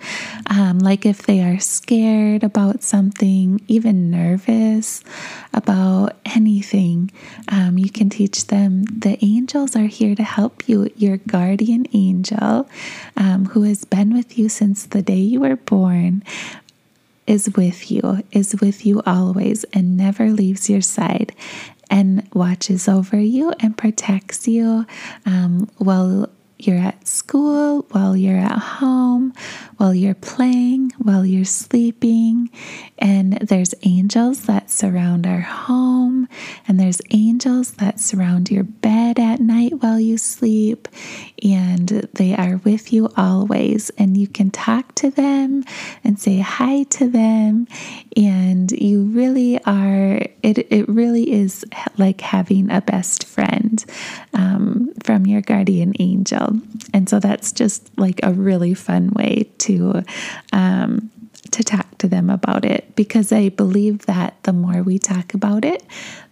Um, 0.49 0.79
like 0.79 1.05
if 1.05 1.23
they 1.23 1.41
are 1.41 1.59
scared 1.59 2.43
about 2.43 2.83
something, 2.83 3.61
even 3.67 4.09
nervous 4.09 5.03
about 5.53 6.15
anything, 6.25 7.11
um, 7.49 7.77
you 7.77 7.89
can 7.89 8.09
teach 8.09 8.47
them 8.47 8.85
the 8.85 9.17
angels 9.23 9.75
are 9.75 9.87
here 9.87 10.15
to 10.15 10.23
help 10.23 10.69
you. 10.69 10.89
Your 10.95 11.17
guardian 11.17 11.85
angel, 11.93 12.69
um, 13.17 13.45
who 13.45 13.63
has 13.63 13.83
been 13.83 14.13
with 14.13 14.37
you 14.37 14.47
since 14.47 14.85
the 14.85 15.01
day 15.01 15.15
you 15.19 15.41
were 15.41 15.57
born, 15.57 16.23
is 17.25 17.49
with 17.57 17.91
you, 17.91 18.23
is 18.31 18.55
with 18.61 18.85
you 18.85 19.01
always, 19.05 19.65
and 19.73 19.97
never 19.97 20.29
leaves 20.29 20.69
your 20.69 20.81
side 20.81 21.33
and 21.89 22.27
watches 22.33 22.87
over 22.87 23.19
you 23.19 23.53
and 23.59 23.77
protects 23.77 24.47
you 24.47 24.85
um, 25.25 25.69
while 25.77 26.29
you're 26.59 26.77
at 26.77 27.07
school, 27.07 27.85
while 27.91 28.15
you're 28.17 28.37
at 28.37 28.57
home, 28.57 29.33
while 29.77 29.93
you're 29.93 30.15
playing, 30.15 30.91
while 30.97 31.25
you're 31.25 31.45
sleeping. 31.45 32.49
And 32.97 33.33
there's 33.33 33.75
angels 33.83 34.43
that 34.43 34.71
surround 34.71 35.27
our 35.27 35.41
home, 35.41 36.27
and 36.67 36.79
there's 36.79 37.01
angels 37.11 37.71
that 37.73 37.99
surround 37.99 38.49
your 38.49 38.63
bed 38.63 39.19
at 39.19 39.39
night 39.39 39.81
while 39.81 39.99
you 39.99 40.17
sleep. 40.17 40.87
And 41.43 41.87
they 42.15 42.35
are 42.35 42.57
with 42.63 42.91
you 42.91 43.09
always. 43.15 43.91
And 43.91 44.17
you 44.17 44.27
can 44.27 44.49
talk 44.49 44.95
to 44.95 45.11
them 45.11 45.63
and 46.03 46.19
say 46.19 46.39
hi 46.39 46.83
to 46.83 47.07
them. 47.07 47.67
And 48.15 48.71
you 48.71 49.03
really 49.03 49.63
are, 49.65 50.21
it, 50.41 50.57
it 50.71 50.89
really 50.89 51.31
is 51.31 51.63
like 51.97 52.21
having 52.21 52.71
a 52.71 52.81
best 52.81 53.25
friend 53.25 53.85
um, 54.33 54.91
from 55.03 55.27
your 55.27 55.41
guardian 55.41 55.93
angel. 55.99 56.46
And 56.93 57.09
so 57.09 57.19
that's 57.19 57.51
just 57.51 57.89
like 57.97 58.19
a 58.23 58.33
really 58.33 58.73
fun 58.73 59.09
way 59.11 59.49
to 59.59 60.03
um, 60.53 61.11
to 61.51 61.63
talk 61.63 61.97
to 61.99 62.07
them 62.07 62.29
about 62.29 62.65
it. 62.65 62.95
Because 62.95 63.31
I 63.31 63.49
believe 63.49 64.05
that 64.05 64.41
the 64.43 64.53
more 64.53 64.83
we 64.83 64.99
talk 64.99 65.33
about 65.33 65.65
it, 65.65 65.83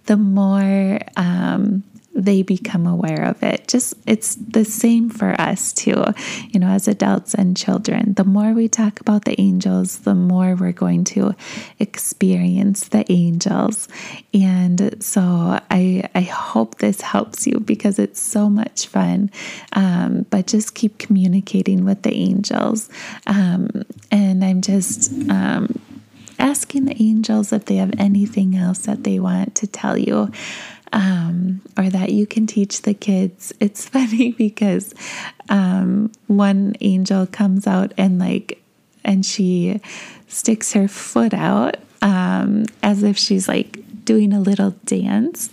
the 0.06 0.18
more 0.18 1.00
um, 1.18 1.84
they 2.16 2.42
become 2.42 2.88
aware 2.88 3.26
of 3.26 3.44
it. 3.44 3.68
Just 3.68 3.94
it's 4.08 4.36
the 4.36 4.64
same 4.64 5.10
for 5.10 5.40
us 5.40 5.74
too, 5.74 6.04
you 6.50 6.60
know, 6.60 6.70
as 6.70 6.88
adults 6.88 7.34
and 7.34 7.58
children. 7.58 8.14
The 8.14 8.24
more 8.24 8.54
we 8.54 8.70
talk 8.70 9.02
about 9.02 9.26
the 9.26 9.40
angels, 9.40 10.00
the 10.00 10.16
more 10.16 10.56
we're 10.56 10.72
going 10.72 11.04
to 11.16 11.36
experience 11.78 12.88
the 12.88 13.06
angels. 13.12 13.90
And 14.34 15.04
so 15.04 15.22
I 15.70 16.10
I 16.16 16.22
hope 16.22 16.78
this 16.78 17.02
helps 17.02 17.46
you 17.46 17.60
because 17.60 18.00
it's 18.00 18.22
so 18.22 18.50
much 18.50 18.88
fun. 18.88 19.30
Um, 19.74 20.26
but 20.30 20.48
just 20.48 20.74
keep 20.74 20.98
communicating 20.98 21.84
with 21.84 22.04
the 22.04 22.14
angels. 22.14 22.90
Um, 23.28 23.84
and 24.10 24.44
I'm 24.44 24.62
just 24.62 25.12
um, 25.30 25.82
asking 26.40 26.86
the 26.86 27.02
angels 27.02 27.52
if 27.52 27.66
they 27.66 27.76
have 27.76 27.94
anything 27.98 28.56
else 28.56 28.80
that 28.80 29.04
they 29.04 29.20
want 29.20 29.56
to 29.56 29.68
tell 29.68 29.98
you 29.98 30.32
um, 30.96 31.62
or 31.78 31.90
that 31.90 32.12
you 32.12 32.26
can 32.26 32.48
teach 32.48 32.82
the 32.82 32.96
kids. 32.96 33.54
It's 33.60 33.88
funny 33.88 34.32
because 34.32 34.94
um, 35.50 36.12
one 36.28 36.76
angel 36.82 37.28
comes 37.28 37.68
out 37.68 37.94
and 37.98 38.18
like, 38.18 38.62
and 39.04 39.26
she 39.26 39.82
sticks 40.28 40.74
her 40.74 40.88
foot 40.88 41.34
out 41.34 41.78
um, 42.02 42.66
as 42.82 43.04
if 43.04 43.18
she's 43.18 43.48
like 43.48 43.80
doing 44.06 44.34
a 44.34 44.40
little 44.40 44.72
dance. 44.86 45.50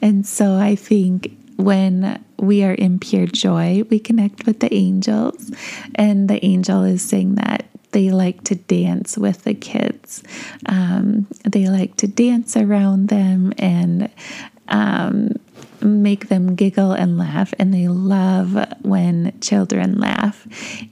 And 0.00 0.26
so 0.26 0.56
I 0.56 0.76
think 0.76 1.36
when 1.56 2.22
we 2.38 2.64
are 2.64 2.74
in 2.74 2.98
pure 2.98 3.26
joy, 3.26 3.84
we 3.88 3.98
connect 3.98 4.46
with 4.46 4.60
the 4.60 4.72
angels, 4.74 5.52
and 5.94 6.28
the 6.28 6.44
angel 6.44 6.82
is 6.82 7.02
saying 7.02 7.36
that 7.36 7.66
they 7.92 8.10
like 8.10 8.42
to 8.44 8.56
dance 8.56 9.16
with 9.16 9.44
the 9.44 9.54
kids. 9.54 10.22
Um, 10.66 11.28
they 11.44 11.68
like 11.68 11.96
to 11.96 12.08
dance 12.08 12.56
around 12.56 13.08
them 13.08 13.52
and 13.58 14.10
um, 14.72 15.36
make 15.80 16.28
them 16.28 16.54
giggle 16.54 16.92
and 16.92 17.18
laugh, 17.18 17.52
and 17.58 17.72
they 17.72 17.88
love 17.88 18.56
when 18.82 19.38
children 19.40 19.98
laugh. 19.98 20.46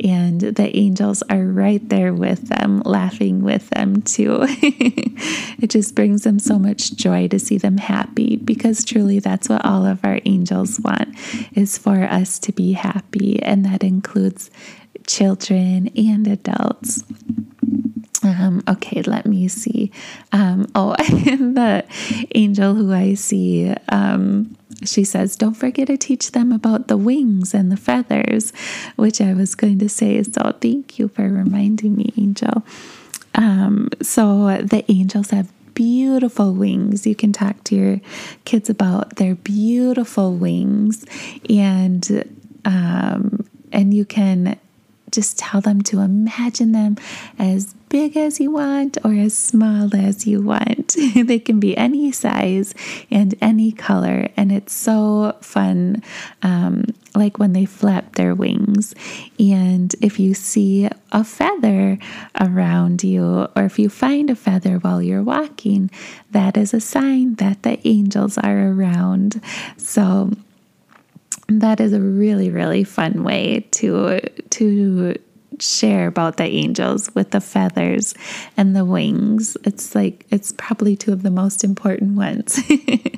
And 0.04 0.40
the 0.40 0.76
angels 0.76 1.22
are 1.30 1.44
right 1.44 1.86
there 1.88 2.12
with 2.12 2.48
them, 2.48 2.82
laughing 2.84 3.42
with 3.42 3.68
them 3.70 4.02
too. 4.02 4.40
it 4.42 5.70
just 5.70 5.94
brings 5.94 6.24
them 6.24 6.38
so 6.38 6.58
much 6.58 6.94
joy 6.94 7.28
to 7.28 7.38
see 7.38 7.58
them 7.58 7.78
happy 7.78 8.36
because 8.36 8.84
truly 8.84 9.18
that's 9.18 9.48
what 9.48 9.64
all 9.64 9.86
of 9.86 10.04
our 10.04 10.20
angels 10.24 10.80
want 10.80 11.16
is 11.54 11.78
for 11.78 12.04
us 12.04 12.38
to 12.40 12.52
be 12.52 12.72
happy, 12.72 13.42
and 13.42 13.64
that 13.64 13.82
includes 13.82 14.50
children 15.06 15.88
and 15.96 16.26
adults. 16.26 17.04
Um, 18.22 18.62
okay, 18.68 19.02
let 19.02 19.24
me 19.26 19.48
see. 19.48 19.90
Um, 20.32 20.70
oh, 20.74 20.94
the 20.98 21.84
angel 22.34 22.74
who 22.74 22.92
I 22.92 23.14
see, 23.14 23.74
um, 23.88 24.56
she 24.84 25.04
says, 25.04 25.36
Don't 25.36 25.54
forget 25.54 25.86
to 25.86 25.96
teach 25.96 26.32
them 26.32 26.52
about 26.52 26.88
the 26.88 26.96
wings 26.96 27.54
and 27.54 27.72
the 27.72 27.76
feathers, 27.76 28.52
which 28.96 29.20
I 29.20 29.32
was 29.32 29.54
going 29.54 29.78
to 29.78 29.88
say. 29.88 30.22
So 30.22 30.54
thank 30.60 30.98
you 30.98 31.08
for 31.08 31.22
reminding 31.22 31.96
me, 31.96 32.12
angel. 32.16 32.62
Um, 33.34 33.88
so 34.02 34.58
the 34.58 34.84
angels 34.90 35.30
have 35.30 35.50
beautiful 35.74 36.52
wings. 36.52 37.06
You 37.06 37.14
can 37.14 37.32
talk 37.32 37.64
to 37.64 37.74
your 37.74 38.00
kids 38.44 38.68
about 38.68 39.16
their 39.16 39.34
beautiful 39.34 40.34
wings 40.34 41.04
and 41.48 42.24
um, 42.64 43.46
and 43.72 43.94
you 43.94 44.04
can 44.04 44.58
just 45.10 45.38
tell 45.38 45.60
them 45.60 45.80
to 45.82 46.00
imagine 46.00 46.72
them 46.72 46.96
as 47.38 47.74
big 47.90 48.16
as 48.16 48.40
you 48.40 48.50
want 48.52 48.96
or 49.04 49.12
as 49.12 49.36
small 49.36 49.94
as 49.94 50.26
you 50.26 50.40
want. 50.40 50.96
they 51.14 51.38
can 51.38 51.60
be 51.60 51.76
any 51.76 52.10
size 52.10 52.74
and 53.10 53.34
any 53.42 53.72
color, 53.72 54.28
and 54.36 54.50
it's 54.50 54.72
so 54.72 55.36
fun. 55.42 56.02
Um, 56.42 56.86
like 57.14 57.38
when 57.38 57.52
they 57.52 57.64
flap 57.64 58.14
their 58.14 58.36
wings. 58.36 58.94
And 59.38 59.92
if 60.00 60.20
you 60.20 60.32
see 60.32 60.88
a 61.10 61.24
feather 61.24 61.98
around 62.40 63.02
you, 63.02 63.48
or 63.56 63.64
if 63.64 63.80
you 63.80 63.88
find 63.88 64.30
a 64.30 64.36
feather 64.36 64.78
while 64.78 65.02
you're 65.02 65.22
walking, 65.22 65.90
that 66.30 66.56
is 66.56 66.72
a 66.72 66.80
sign 66.80 67.34
that 67.34 67.64
the 67.64 67.84
angels 67.86 68.38
are 68.38 68.68
around. 68.68 69.42
So, 69.76 70.30
that 71.48 71.80
is 71.80 71.92
a 71.92 72.00
really 72.00 72.48
really 72.48 72.84
fun 72.84 73.24
way 73.24 73.66
to 73.72 74.20
to 74.50 75.16
share 75.60 76.06
about 76.06 76.36
the 76.36 76.44
angels 76.44 77.14
with 77.14 77.30
the 77.30 77.40
feathers 77.40 78.14
and 78.56 78.74
the 78.74 78.84
wings. 78.84 79.56
It's 79.64 79.94
like 79.94 80.26
it's 80.30 80.52
probably 80.56 80.96
two 80.96 81.12
of 81.12 81.22
the 81.22 81.30
most 81.30 81.64
important 81.64 82.16
ones. 82.16 82.60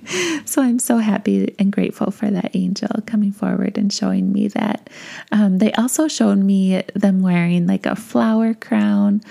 so 0.45 0.63
I'm 0.63 0.79
so 0.79 0.99
happy 0.99 1.55
and 1.59 1.73
grateful 1.73 2.11
for 2.11 2.31
that 2.31 2.55
angel 2.55 2.91
coming 3.07 3.33
forward 3.33 3.79
and 3.79 3.93
showing 3.93 4.33
me 4.33 4.49
that. 4.49 4.91
Um, 5.31 5.59
they 5.59 5.73
also 5.73 6.09
showed 6.09 6.39
me 6.39 6.83
them 6.95 7.23
wearing 7.23 7.67
like 7.67 7.87
a 7.87 7.97
flower 7.97 8.55
crown 8.55 9.23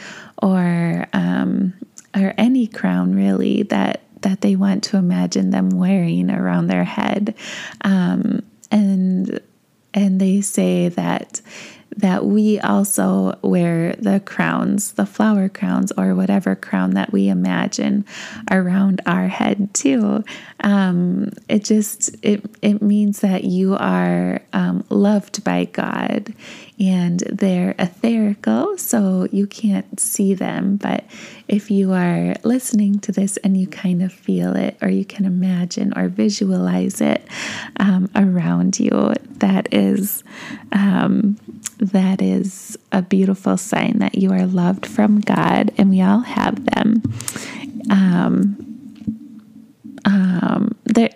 or 0.42 1.08
um, 1.14 1.74
or 2.16 2.34
any 2.38 2.68
crown 2.68 3.16
really 3.16 3.64
that 3.64 4.02
that 4.22 4.42
they 4.42 4.56
want 4.56 4.84
to 4.84 4.98
imagine 4.98 5.50
them 5.50 5.70
wearing 5.70 6.30
around 6.30 6.68
their 6.68 6.84
head. 6.84 7.36
Um, 7.82 8.44
and 8.72 9.40
and 9.94 10.22
they 10.22 10.42
say 10.42 10.90
that 10.90 11.42
that 11.98 12.26
we 12.26 12.60
also 12.60 13.38
wear 13.42 13.94
the 13.94 14.20
crowns, 14.22 14.94
the 14.94 15.06
flower 15.06 15.50
crowns, 15.50 15.92
or 15.98 16.16
whatever 16.16 16.56
crown 16.56 16.92
that 16.92 17.12
we 17.12 17.28
imagine 17.28 18.06
around 18.50 19.02
our 19.06 19.28
head 19.28 19.74
too. 19.74 20.24
Um, 20.64 21.32
it 21.50 21.64
just 21.64 22.16
it 22.24 22.44
it 22.62 22.82
means 22.82 23.20
that 23.20 23.44
you 23.44 23.76
are 23.76 24.42
um, 24.54 24.86
loved 24.90 25.44
by 25.44 25.66
God, 25.66 26.34
and 26.82 27.20
they're 27.20 27.76
etherical, 27.76 28.78
so 28.80 29.28
you 29.32 29.46
can't 29.46 30.00
see 30.00 30.34
them. 30.34 30.78
But 30.78 31.06
if 31.48 31.70
you 31.70 31.94
are 31.94 32.34
listening 32.44 33.00
to 33.02 33.12
this 33.12 33.38
and 33.38 33.56
you 33.56 33.68
kind 33.68 34.02
of 34.02 34.12
feel 34.12 34.56
it, 34.56 34.78
or 34.82 34.90
you 34.90 35.06
can 35.06 35.26
imagine 35.26 35.94
or 35.96 36.08
visualize 36.10 37.00
it 37.00 37.24
um, 37.80 38.10
around 38.16 38.80
you, 38.80 39.14
that 39.38 39.72
is 39.72 40.24
um, 40.72 41.38
that 41.78 42.20
is 42.22 42.78
a 42.92 43.04
beautiful 43.04 43.58
sign 43.58 44.00
that 44.00 44.16
you 44.16 44.32
are 44.32 44.48
loved 44.48 44.88
from 44.88 45.20
God, 45.20 45.72
and 45.78 45.92
we 45.92 46.02
all 46.02 46.22
have 46.22 46.66
them. 46.66 47.04
Um, 47.92 48.71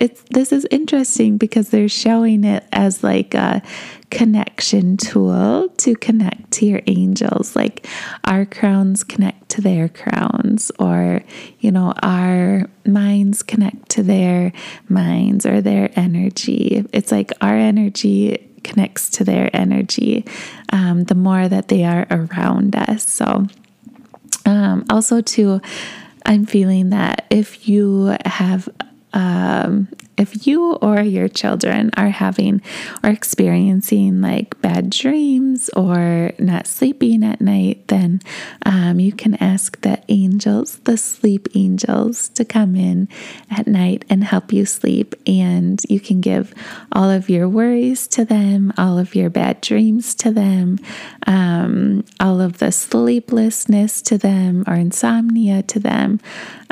it's 0.00 0.22
this 0.30 0.52
is 0.52 0.66
interesting 0.70 1.38
because 1.38 1.70
they're 1.70 1.88
showing 1.88 2.44
it 2.44 2.64
as 2.72 3.02
like 3.02 3.34
a 3.34 3.62
connection 4.10 4.96
tool 4.96 5.68
to 5.78 5.94
connect 5.96 6.50
to 6.52 6.66
your 6.66 6.80
angels. 6.86 7.56
Like 7.56 7.86
our 8.24 8.46
crowns 8.46 9.04
connect 9.04 9.48
to 9.50 9.60
their 9.60 9.88
crowns, 9.88 10.70
or 10.78 11.22
you 11.60 11.70
know, 11.70 11.92
our 12.02 12.68
minds 12.86 13.42
connect 13.42 13.88
to 13.90 14.02
their 14.02 14.52
minds 14.88 15.46
or 15.46 15.60
their 15.60 15.90
energy. 15.96 16.84
It's 16.92 17.12
like 17.12 17.32
our 17.40 17.56
energy 17.56 18.50
connects 18.64 19.10
to 19.10 19.24
their 19.24 19.48
energy 19.54 20.24
um, 20.72 21.04
the 21.04 21.14
more 21.14 21.48
that 21.48 21.68
they 21.68 21.84
are 21.84 22.06
around 22.10 22.74
us. 22.74 23.08
So, 23.08 23.46
um, 24.44 24.84
also, 24.90 25.20
too, 25.20 25.60
I'm 26.24 26.44
feeling 26.44 26.90
that 26.90 27.26
if 27.30 27.68
you 27.68 28.16
have 28.24 28.68
um, 29.16 29.88
if 30.18 30.46
you 30.46 30.74
or 30.74 31.00
your 31.00 31.26
children 31.26 31.90
are 31.96 32.10
having 32.10 32.60
or 33.02 33.08
experiencing 33.08 34.20
like 34.20 34.60
bad 34.60 34.90
dreams 34.90 35.70
or 35.74 36.32
not 36.38 36.66
sleeping 36.66 37.24
at 37.24 37.40
night, 37.40 37.88
then 37.88 38.20
um, 38.66 39.00
you 39.00 39.12
can 39.12 39.34
ask 39.36 39.80
the 39.80 40.02
angels, 40.10 40.80
the 40.80 40.98
sleep 40.98 41.48
angels, 41.54 42.28
to 42.30 42.44
come 42.44 42.76
in 42.76 43.08
at 43.50 43.66
night 43.66 44.04
and 44.10 44.22
help 44.22 44.52
you 44.52 44.66
sleep. 44.66 45.14
And 45.26 45.82
you 45.88 45.98
can 45.98 46.20
give 46.20 46.52
all 46.92 47.10
of 47.10 47.30
your 47.30 47.48
worries 47.48 48.06
to 48.08 48.24
them, 48.26 48.74
all 48.76 48.98
of 48.98 49.14
your 49.14 49.30
bad 49.30 49.62
dreams 49.62 50.14
to 50.16 50.30
them, 50.30 50.78
um, 51.26 52.04
all 52.20 52.42
of 52.42 52.58
the 52.58 52.70
sleeplessness 52.70 54.02
to 54.02 54.18
them 54.18 54.62
or 54.66 54.74
insomnia 54.74 55.62
to 55.62 55.78
them. 55.78 56.20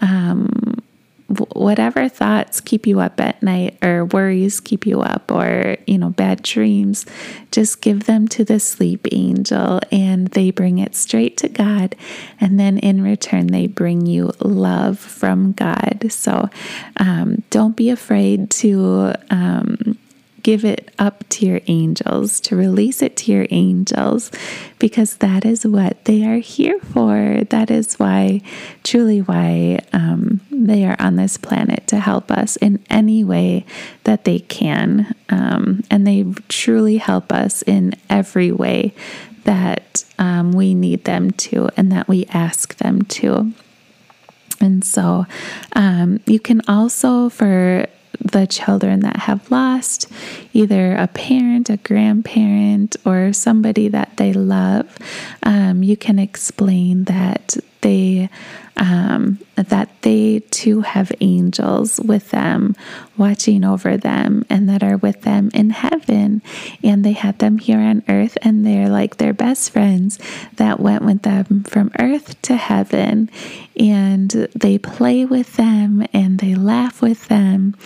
Um, 0.03 0.84
whatever 1.29 2.07
thoughts 2.07 2.61
keep 2.61 2.87
you 2.87 3.01
up 3.01 3.19
at 3.19 3.43
night 3.43 3.79
or 3.83 4.05
worries 4.05 4.61
keep 4.61 4.87
you 4.87 5.01
up 5.01 5.31
or 5.31 5.77
you 5.87 5.97
know 5.97 6.11
bad 6.11 6.43
dreams 6.43 7.07
just 7.51 7.81
give 7.81 8.05
them 8.05 8.29
to 8.29 8.45
the 8.45 8.61
sleep 8.61 9.07
angel 9.11 9.81
and 9.91 10.29
they 10.29 10.51
bring 10.51 10.79
it 10.79 10.95
straight 10.95 11.37
to 11.39 11.49
god 11.49 11.97
and 12.41 12.61
then 12.61 12.77
in 12.79 13.03
return 13.03 13.47
they 13.47 13.67
bring 13.67 14.05
you 14.05 14.31
love 14.41 14.99
from 14.99 15.53
god 15.53 16.05
so 16.11 16.49
um, 16.99 17.43
don't 17.49 17.75
be 17.75 17.89
afraid 17.89 18.51
to 18.51 19.15
um, 19.31 19.97
give 20.45 20.65
it 20.65 20.93
up 20.99 21.25
to 21.31 21.47
your 21.47 21.61
angels, 21.67 22.39
to 22.39 22.55
release 22.55 23.03
it 23.03 23.17
to 23.17 23.33
your 23.33 23.47
angels, 23.51 24.31
because 24.79 25.17
that 25.17 25.45
is 25.45 25.67
what 25.67 26.05
they 26.05 26.25
are 26.25 26.39
here 26.39 26.79
for. 26.79 27.43
That 27.49 27.71
is 27.71 27.95
why, 27.99 28.43
truly, 28.85 29.21
why 29.21 29.81
um, 29.93 30.41
they 30.69 30.85
are 30.85 30.97
on 30.99 31.17
this 31.17 31.37
planet 31.37 31.87
to 31.89 32.01
help 32.01 32.31
us 32.31 32.57
in 32.57 32.85
any 32.91 33.25
way 33.25 33.65
that 34.05 34.25
they 34.25 34.39
can. 34.39 35.15
Um, 35.29 35.83
and 35.91 36.07
they 36.07 36.25
truly 36.49 36.99
help 36.99 37.33
us 37.33 37.63
in 37.63 37.95
every 38.09 38.53
way 38.53 38.95
that 39.45 40.05
um, 40.19 40.53
we 40.53 40.75
need 40.75 41.05
them 41.05 41.31
to 41.31 41.69
and 41.77 41.93
that 41.93 42.09
we 42.09 42.27
ask 42.27 42.77
them 42.77 43.03
to. 43.03 43.53
And 44.61 44.85
so 44.85 45.27
um, 45.75 46.21
you 46.27 46.41
can 46.41 46.63
also, 46.67 47.29
for 47.29 47.87
the 48.21 48.47
children 48.47 49.01
that 49.01 49.17
have 49.17 49.51
lost 49.51 50.11
either 50.53 50.95
a 50.95 51.07
parent, 51.09 51.69
a 51.69 51.77
grandparent, 51.79 52.97
or 53.05 53.33
somebody 53.33 53.89
that 53.89 54.17
they 54.17 54.33
love, 54.33 54.97
um, 55.43 55.83
you 55.83 55.97
can 55.97 56.19
explain 56.19 57.05
that 57.05 57.57
they 57.83 58.31
um, 58.77 59.39
that 59.57 59.89
they 60.03 60.41
too 60.51 60.81
have 60.81 61.13
angels 61.21 62.01
with 62.01 62.31
them 62.31 62.75
watching 63.17 63.65
over 63.65 63.97
them 63.97 64.45
and 64.51 64.69
that 64.69 64.83
are 64.83 64.97
with 64.97 65.23
them 65.23 65.51
in 65.55 65.71
heaven. 65.71 66.43
And 66.83 67.05
they 67.05 67.13
had 67.13 67.39
them 67.39 67.59
here 67.59 67.79
on 67.79 68.03
earth 68.09 68.37
and 68.43 68.67
they're 68.67 68.89
like 68.89 69.17
their 69.17 69.33
best 69.33 69.71
friends 69.71 70.19
that 70.57 70.81
went 70.81 71.05
with 71.05 71.23
them 71.23 71.65
from 71.65 71.93
earth 71.99 72.41
to 72.43 72.57
heaven. 72.57 73.31
And 73.79 74.31
they 74.31 74.79
play 74.79 75.25
with 75.25 75.57
them 75.57 76.07
and 76.13 76.39
they 76.39 76.55
laugh 76.55 77.01
with 77.01 77.29
them. 77.29 77.77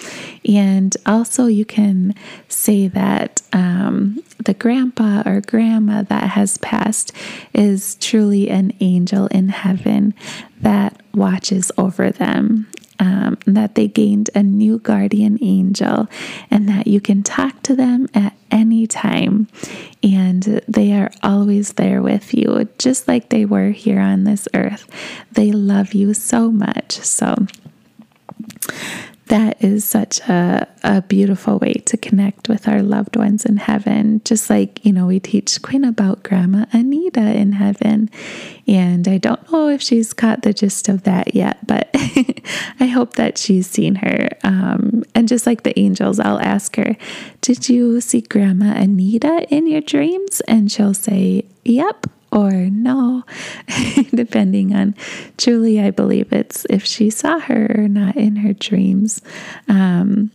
And 0.47 0.97
also 1.07 1.47
you 1.47 1.65
can 1.65 2.15
say 2.49 2.89
that 2.89 3.43
um, 3.53 4.23
the 4.45 4.55
grandpa 4.55 5.23
or 5.27 5.41
grandma 5.41 6.03
that 6.03 6.31
has 6.31 6.59
passed 6.59 7.13
is 7.53 7.97
truly 7.97 8.49
an 8.49 8.73
angel 8.81 9.27
in 9.27 9.49
heaven 9.49 10.15
that 10.61 11.01
watches 11.15 11.58
over 11.77 12.11
them. 12.11 12.69
Um, 13.01 13.39
that 13.47 13.77
they 13.77 13.87
gained 13.87 14.29
a 14.35 14.43
new 14.43 14.81
guardian 14.81 15.39
angel 15.41 16.09
and 16.51 16.69
that 16.69 16.89
you 16.89 17.01
can 17.01 17.23
talk 17.23 17.63
to 17.63 17.77
them 17.77 18.09
at 18.13 18.35
any 18.51 18.89
time 18.89 19.47
and 20.03 20.43
they 20.69 20.93
are 20.93 21.11
always 21.23 21.75
there 21.75 22.03
with 22.03 22.35
you, 22.35 22.69
just 22.79 23.09
like 23.09 23.29
they 23.29 23.45
were 23.45 23.71
here 23.71 24.01
on 24.01 24.25
this 24.25 24.49
earth. 24.55 24.89
They 25.33 25.53
love 25.53 25.95
you 25.95 26.15
so 26.15 26.51
much. 26.51 26.99
So, 26.99 27.47
that 29.29 29.63
is 29.63 29.85
such 29.85 30.21
a, 30.21 30.67
a 30.83 31.03
beautiful 31.03 31.59
way 31.59 31.75
to 31.75 31.97
connect 31.97 32.49
with 32.49 32.67
our 32.69 32.83
loved 32.83 33.17
ones 33.17 33.45
in 33.45 33.57
heaven. 33.57 34.21
Just 34.25 34.51
like, 34.51 34.85
you 34.85 34.93
know, 34.93 35.07
we 35.07 35.21
teach 35.21 35.61
Quinn 35.63 35.85
about 35.85 36.23
Grandma 36.23 36.67
Anita 36.73 37.35
in 37.37 37.53
heaven. 37.53 38.11
And 38.67 39.07
I 39.07 39.19
don't 39.19 39.51
know 39.51 39.69
if 39.69 39.81
she's 39.81 40.13
caught 40.13 40.43
the 40.43 40.53
gist 40.53 40.89
of 40.89 41.05
that 41.05 41.35
yet, 41.35 41.67
but 41.67 41.91
I 41.95 42.87
hope 42.87 43.15
that 43.15 43.39
she's 43.39 43.69
seen 43.69 43.97
her. 43.97 44.29
Um, 44.43 45.05
and 45.15 45.29
just 45.29 45.47
like 45.47 45.63
the 45.63 45.79
angels, 45.79 46.19
I'll 46.21 46.41
ask 46.41 46.77
her, 46.77 46.97
Did 47.41 47.69
you 47.69 48.01
see 48.01 48.21
Grandma 48.21 48.73
Anita 48.75 49.47
in 49.51 49.67
your 49.67 49.81
dreams? 49.81 50.41
And 50.43 50.71
she'll 50.71 50.95
say, 50.95 51.45
Yep 51.65 52.07
or 52.31 52.51
no, 52.51 53.25
depending 54.15 54.75
on 54.75 54.95
truly, 55.37 55.81
I 55.81 55.91
believe 55.91 56.33
it's 56.33 56.67
if 56.69 56.85
she 56.85 57.11
saw 57.11 57.39
her 57.39 57.75
or 57.77 57.89
not 57.89 58.17
in 58.17 58.37
her 58.37 58.53
dreams. 58.53 59.23
Um, 59.69 60.31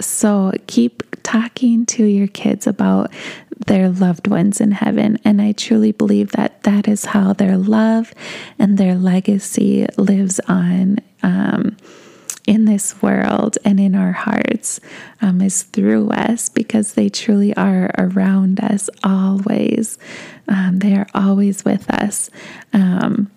so 0.00 0.52
keep 0.66 1.02
talking 1.22 1.86
to 1.86 2.04
your 2.04 2.26
kids 2.26 2.66
about 2.66 3.10
their 3.66 3.88
loved 3.88 4.26
ones 4.26 4.60
in 4.60 4.72
heaven. 4.72 5.18
And 5.24 5.40
I 5.40 5.52
truly 5.52 5.92
believe 5.92 6.32
that 6.32 6.62
that 6.64 6.88
is 6.88 7.04
how 7.06 7.32
their 7.32 7.56
love 7.56 8.12
and 8.58 8.76
their 8.76 8.96
legacy 8.96 9.86
lives 9.96 10.40
on. 10.48 10.98
Um, 11.22 11.76
in 12.46 12.64
this 12.64 13.00
world 13.02 13.56
and 13.64 13.78
in 13.78 13.94
our 13.94 14.12
hearts 14.12 14.80
um, 15.20 15.40
is 15.40 15.62
through 15.62 16.10
us 16.10 16.48
because 16.48 16.94
they 16.94 17.08
truly 17.08 17.54
are 17.56 17.90
around 17.98 18.60
us 18.60 18.90
always. 19.04 19.98
Um, 20.48 20.78
they 20.78 20.94
are 20.94 21.06
always 21.14 21.64
with 21.64 21.88
us. 21.90 22.30
Um, 22.72 23.30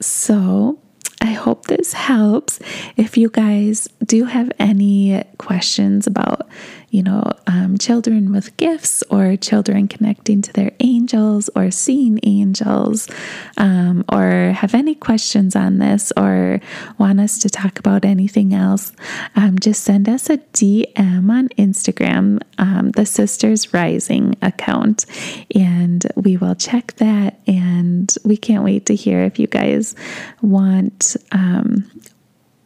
so, 0.00 0.78
I 1.20 1.32
hope 1.32 1.66
this 1.66 1.94
helps. 1.94 2.58
If 2.96 3.16
you 3.16 3.30
guys 3.30 3.88
do 4.04 4.24
have 4.24 4.52
any 4.58 5.24
questions 5.38 6.06
about 6.06 6.46
you 6.90 7.02
know, 7.02 7.30
um, 7.46 7.76
children 7.78 8.32
with 8.32 8.56
gifts 8.56 9.02
or 9.10 9.36
children 9.36 9.88
connecting 9.88 10.40
to 10.42 10.52
their 10.52 10.70
angels 10.80 11.50
or 11.54 11.70
seeing 11.70 12.20
angels, 12.22 13.08
um, 13.56 14.04
or 14.10 14.52
have 14.52 14.74
any 14.74 14.94
questions 14.94 15.56
on 15.56 15.78
this 15.78 16.12
or 16.16 16.60
want 16.98 17.20
us 17.20 17.38
to 17.38 17.50
talk 17.50 17.78
about 17.78 18.04
anything 18.04 18.54
else, 18.54 18.92
um, 19.34 19.58
just 19.58 19.82
send 19.82 20.08
us 20.08 20.30
a 20.30 20.38
DM 20.38 21.30
on 21.30 21.48
Instagram, 21.50 22.40
um, 22.58 22.92
the 22.92 23.06
Sisters 23.06 23.74
Rising 23.74 24.36
account, 24.40 25.06
and 25.54 26.06
we 26.14 26.36
will 26.36 26.54
check 26.54 26.94
that. 26.96 27.40
And 27.46 28.12
we 28.24 28.36
can't 28.36 28.64
wait 28.64 28.86
to 28.86 28.94
hear 28.94 29.22
if 29.22 29.38
you 29.38 29.46
guys 29.46 29.94
want 30.42 31.16
um, 31.32 31.90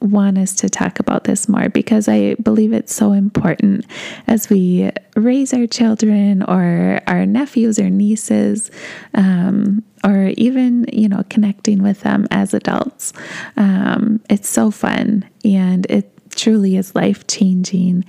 want 0.00 0.38
us 0.38 0.54
to 0.54 0.68
talk 0.70 0.98
about 0.98 1.24
this 1.24 1.48
more 1.48 1.68
because 1.68 2.08
I 2.08 2.34
believe 2.34 2.72
it's 2.72 2.94
so 2.94 3.12
important 3.12 3.86
as 4.26 4.48
we 4.48 4.90
raise 5.16 5.52
our 5.52 5.66
children 5.66 6.42
or 6.42 7.00
our 7.06 7.26
nephews 7.26 7.78
or 7.78 7.90
nieces, 7.90 8.70
um, 9.14 9.82
or 10.04 10.32
even, 10.36 10.86
you 10.92 11.08
know, 11.08 11.24
connecting 11.28 11.82
with 11.82 12.00
them 12.00 12.26
as 12.30 12.54
adults. 12.54 13.12
Um, 13.56 14.20
it's 14.30 14.48
so 14.48 14.70
fun 14.70 15.28
and 15.44 15.86
it 15.90 16.10
truly 16.34 16.76
is 16.76 16.94
life 16.94 17.26
changing 17.26 18.04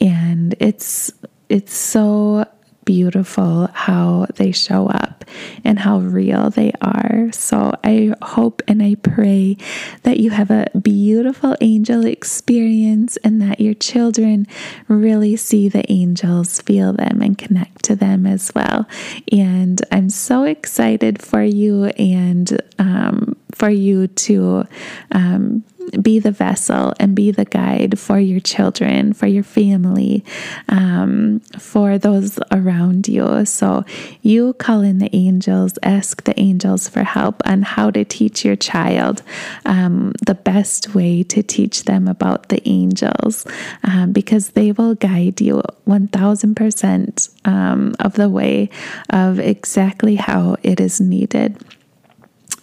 and 0.00 0.54
it's 0.58 1.12
it's 1.48 1.74
so 1.74 2.44
beautiful 2.86 3.68
how 3.74 4.26
they 4.36 4.52
show 4.52 4.86
up 4.86 5.24
and 5.62 5.78
how 5.78 5.98
real 5.98 6.48
they 6.48 6.72
are. 6.80 7.30
So 7.32 7.74
I 7.84 8.14
hope 8.22 8.62
and 8.66 8.82
I 8.82 8.94
pray 8.94 9.58
that 10.04 10.18
you 10.18 10.30
have 10.30 10.50
a 10.50 10.70
beautiful 10.80 11.54
angel 11.60 12.06
experience 12.06 13.18
and 13.18 13.42
that 13.42 13.60
your 13.60 13.74
children 13.74 14.46
really 14.88 15.36
see 15.36 15.68
the 15.68 15.84
angels, 15.92 16.62
feel 16.62 16.94
them, 16.94 17.20
and 17.20 17.36
connect 17.36 17.84
to 17.84 17.96
them 17.96 18.24
as 18.24 18.50
well. 18.54 18.88
And 19.30 19.82
I'm 19.92 20.08
so 20.08 20.44
excited 20.44 21.20
for 21.20 21.42
you 21.42 21.86
and 21.98 22.58
um, 22.78 23.36
for 23.52 23.68
you 23.68 24.06
to. 24.06 24.66
Um, 25.12 25.64
be 26.02 26.18
the 26.18 26.30
vessel 26.30 26.92
and 26.98 27.14
be 27.14 27.30
the 27.30 27.44
guide 27.44 27.98
for 27.98 28.18
your 28.18 28.40
children, 28.40 29.12
for 29.12 29.26
your 29.26 29.42
family, 29.42 30.24
um, 30.68 31.40
for 31.58 31.98
those 31.98 32.38
around 32.50 33.08
you. 33.08 33.44
So 33.44 33.84
you 34.22 34.54
call 34.54 34.82
in 34.82 34.98
the 34.98 35.14
angels, 35.14 35.78
ask 35.82 36.24
the 36.24 36.38
angels 36.38 36.88
for 36.88 37.02
help 37.02 37.42
on 37.46 37.62
how 37.62 37.90
to 37.90 38.04
teach 38.04 38.44
your 38.44 38.56
child 38.56 39.22
um, 39.64 40.12
the 40.24 40.34
best 40.34 40.94
way 40.94 41.22
to 41.24 41.42
teach 41.42 41.84
them 41.84 42.08
about 42.08 42.48
the 42.48 42.66
angels 42.68 43.46
um, 43.84 44.12
because 44.12 44.50
they 44.50 44.72
will 44.72 44.94
guide 44.94 45.40
you 45.40 45.62
1000% 45.86 47.46
um, 47.46 47.94
of 48.00 48.14
the 48.14 48.28
way 48.28 48.68
of 49.10 49.38
exactly 49.38 50.16
how 50.16 50.56
it 50.62 50.80
is 50.80 51.00
needed. 51.00 51.56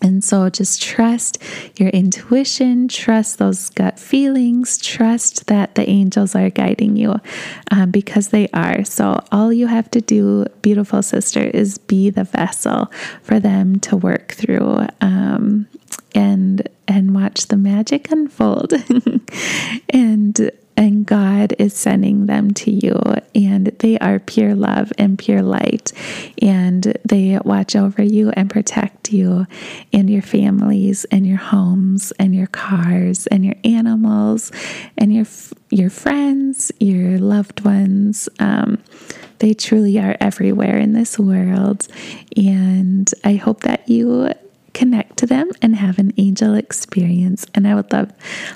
And 0.04 0.24
so 0.24 0.50
just 0.50 0.82
trust 0.82 1.42
your 1.80 1.90
intuition, 1.90 2.90
trust 2.90 3.40
those 3.40 3.70
gut 3.70 3.98
feelings, 3.98 4.78
trust 4.78 5.48
that 5.48 5.76
the 5.76 5.90
angels 5.90 6.36
are 6.36 6.50
guiding 6.50 6.98
you 6.98 7.16
um, 7.72 7.90
because 7.90 8.28
they 8.28 8.50
are. 8.50 8.84
So 8.84 9.24
all 9.32 9.54
you 9.54 9.68
have 9.68 9.90
to 9.92 10.02
do, 10.02 10.46
beautiful 10.62 11.02
sister, 11.02 11.42
is 11.42 11.78
be 11.78 12.10
the 12.10 12.26
vessel 12.26 12.92
for 13.22 13.40
them 13.40 13.80
to 13.80 13.96
work 13.96 14.34
through. 14.34 14.88
Um, 15.00 15.68
and 16.16 16.68
and 16.88 17.16
watch 17.16 17.48
the 17.48 17.58
magic 17.58 18.12
unfold 18.12 18.74
and 19.90 20.52
and 20.76 21.06
God 21.06 21.54
is 21.60 21.74
sending 21.74 22.26
them 22.26 22.52
to 22.56 22.72
you, 22.72 23.00
and 23.36 23.68
they 23.80 23.98
are 24.00 24.20
pure 24.20 24.56
love 24.56 24.92
and 24.98 25.18
pure 25.18 25.42
light, 25.42 25.92
and 26.42 26.98
they 27.06 27.40
watch 27.44 27.76
over 27.76 28.02
you 28.02 28.32
and 28.32 28.50
protect 28.50 29.12
you 29.14 29.46
and 29.92 30.10
your 30.10 30.22
families 30.22 31.06
and 31.06 31.26
your 31.28 31.38
homes 31.38 32.12
and 32.20 32.36
your 32.36 32.48
cars 32.48 33.28
and 33.28 33.46
your 33.46 33.56
animals 33.64 34.52
and 34.98 35.14
your 35.14 35.26
your 35.70 35.90
friends, 35.90 36.72
your 36.80 37.18
loved 37.18 37.66
ones. 37.66 38.30
Um, 38.40 38.82
they 39.40 39.54
truly 39.54 40.00
are 40.00 40.16
everywhere 40.22 40.78
in 40.78 40.94
this 40.94 41.20
world, 41.20 41.88
and 42.38 43.12
I 43.24 43.36
hope 43.36 43.62
that 43.62 43.90
you 43.90 44.34
connect 44.74 45.18
to 45.18 45.26
them 45.26 45.52
and 45.62 45.76
have 45.76 46.00
an 46.00 46.14
angel 46.18 46.56
experience. 46.56 47.46
And 47.54 47.68
I 47.68 47.76
would 47.76 47.92
love, 47.94 48.12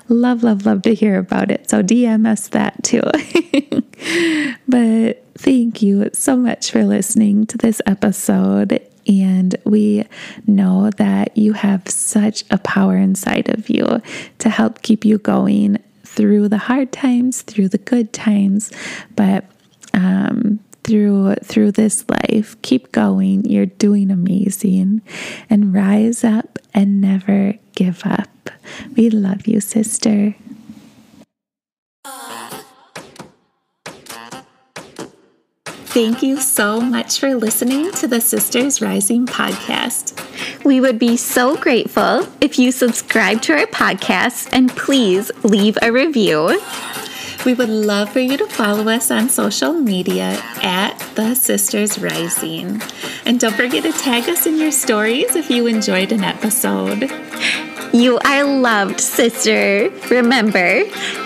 love, 0.10 0.44
love, 0.44 0.66
love 0.66 0.82
to 0.84 0.94
hear 0.94 1.18
about 1.20 1.52
it. 1.52 1.70
So 1.70 1.82
DM 1.82 2.28
us 2.28 2.48
that 2.50 2.84
too. 2.84 3.02
but 4.68 5.24
thank 5.38 5.82
you 5.82 6.10
so 6.14 6.36
much 6.36 6.72
for 6.72 6.84
listening 6.84 7.46
to 7.48 7.58
this 7.58 7.82
episode. 7.86 8.82
And 9.08 9.56
we 9.64 10.06
know 10.46 10.90
that 10.98 11.38
you 11.38 11.54
have 11.54 11.88
such 11.88 12.44
a 12.52 12.58
power 12.58 12.98
inside 12.98 13.50
of 13.50 13.70
you 13.70 14.02
to 14.40 14.50
help 14.50 14.82
keep 14.82 15.06
you 15.06 15.18
going 15.18 15.78
through 16.04 16.50
the 16.50 16.58
hard 16.58 16.92
times, 16.92 17.44
through 17.44 17.70
the 17.70 17.78
good 17.78 18.12
times. 18.12 18.72
But 19.16 19.46
um, 19.94 20.60
through 20.88 21.36
through 21.44 21.74
this 21.74 22.06
life. 22.10 22.60
Keep 22.62 22.92
going. 22.92 23.46
You're 23.46 23.68
doing 23.68 24.10
amazing. 24.10 25.02
And 25.50 25.74
rise 25.74 26.24
up 26.24 26.58
and 26.74 27.02
never 27.02 27.56
give 27.76 28.02
up. 28.06 28.50
We 28.96 29.10
love 29.10 29.48
you, 29.48 29.60
sister. 29.60 30.36
Thank 35.98 36.22
you 36.22 36.40
so 36.40 36.80
much 36.80 37.20
for 37.20 37.34
listening 37.34 37.92
to 37.94 38.08
the 38.08 38.22
Sisters 38.22 38.82
Rising 38.82 39.26
podcast. 39.26 40.14
We 40.64 40.80
would 40.80 41.00
be 41.00 41.18
so 41.18 41.58
grateful 41.58 42.28
if 42.40 42.60
you 42.60 42.72
subscribe 42.72 43.42
to 43.44 43.54
our 43.54 43.66
podcast 43.66 44.50
and 44.52 44.70
please 44.70 45.32
leave 45.44 45.76
a 45.82 45.92
review. 45.92 46.62
We 47.48 47.54
would 47.54 47.70
love 47.70 48.10
for 48.10 48.20
you 48.20 48.36
to 48.36 48.46
follow 48.48 48.90
us 48.90 49.10
on 49.10 49.30
social 49.30 49.72
media 49.72 50.38
at 50.62 51.00
The 51.16 51.34
Sisters 51.34 51.98
Rising. 51.98 52.82
And 53.26 53.40
don't 53.40 53.56
forget 53.56 53.84
to 53.84 53.94
tag 53.94 54.28
us 54.28 54.46
in 54.46 54.58
your 54.58 54.74
stories 54.74 55.34
if 55.34 55.50
you 55.50 55.66
enjoyed 55.66 56.12
an 56.12 56.26
episode. 56.26 57.10
You 57.94 58.20
are 58.26 58.44
loved, 58.44 59.00
sister. 59.00 59.90
Remember, 60.10 60.84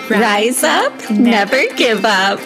rise, 0.08 0.62
rise 0.62 0.62
up, 0.62 1.10
never 1.10 1.66
give 1.74 2.04
up. 2.04 2.38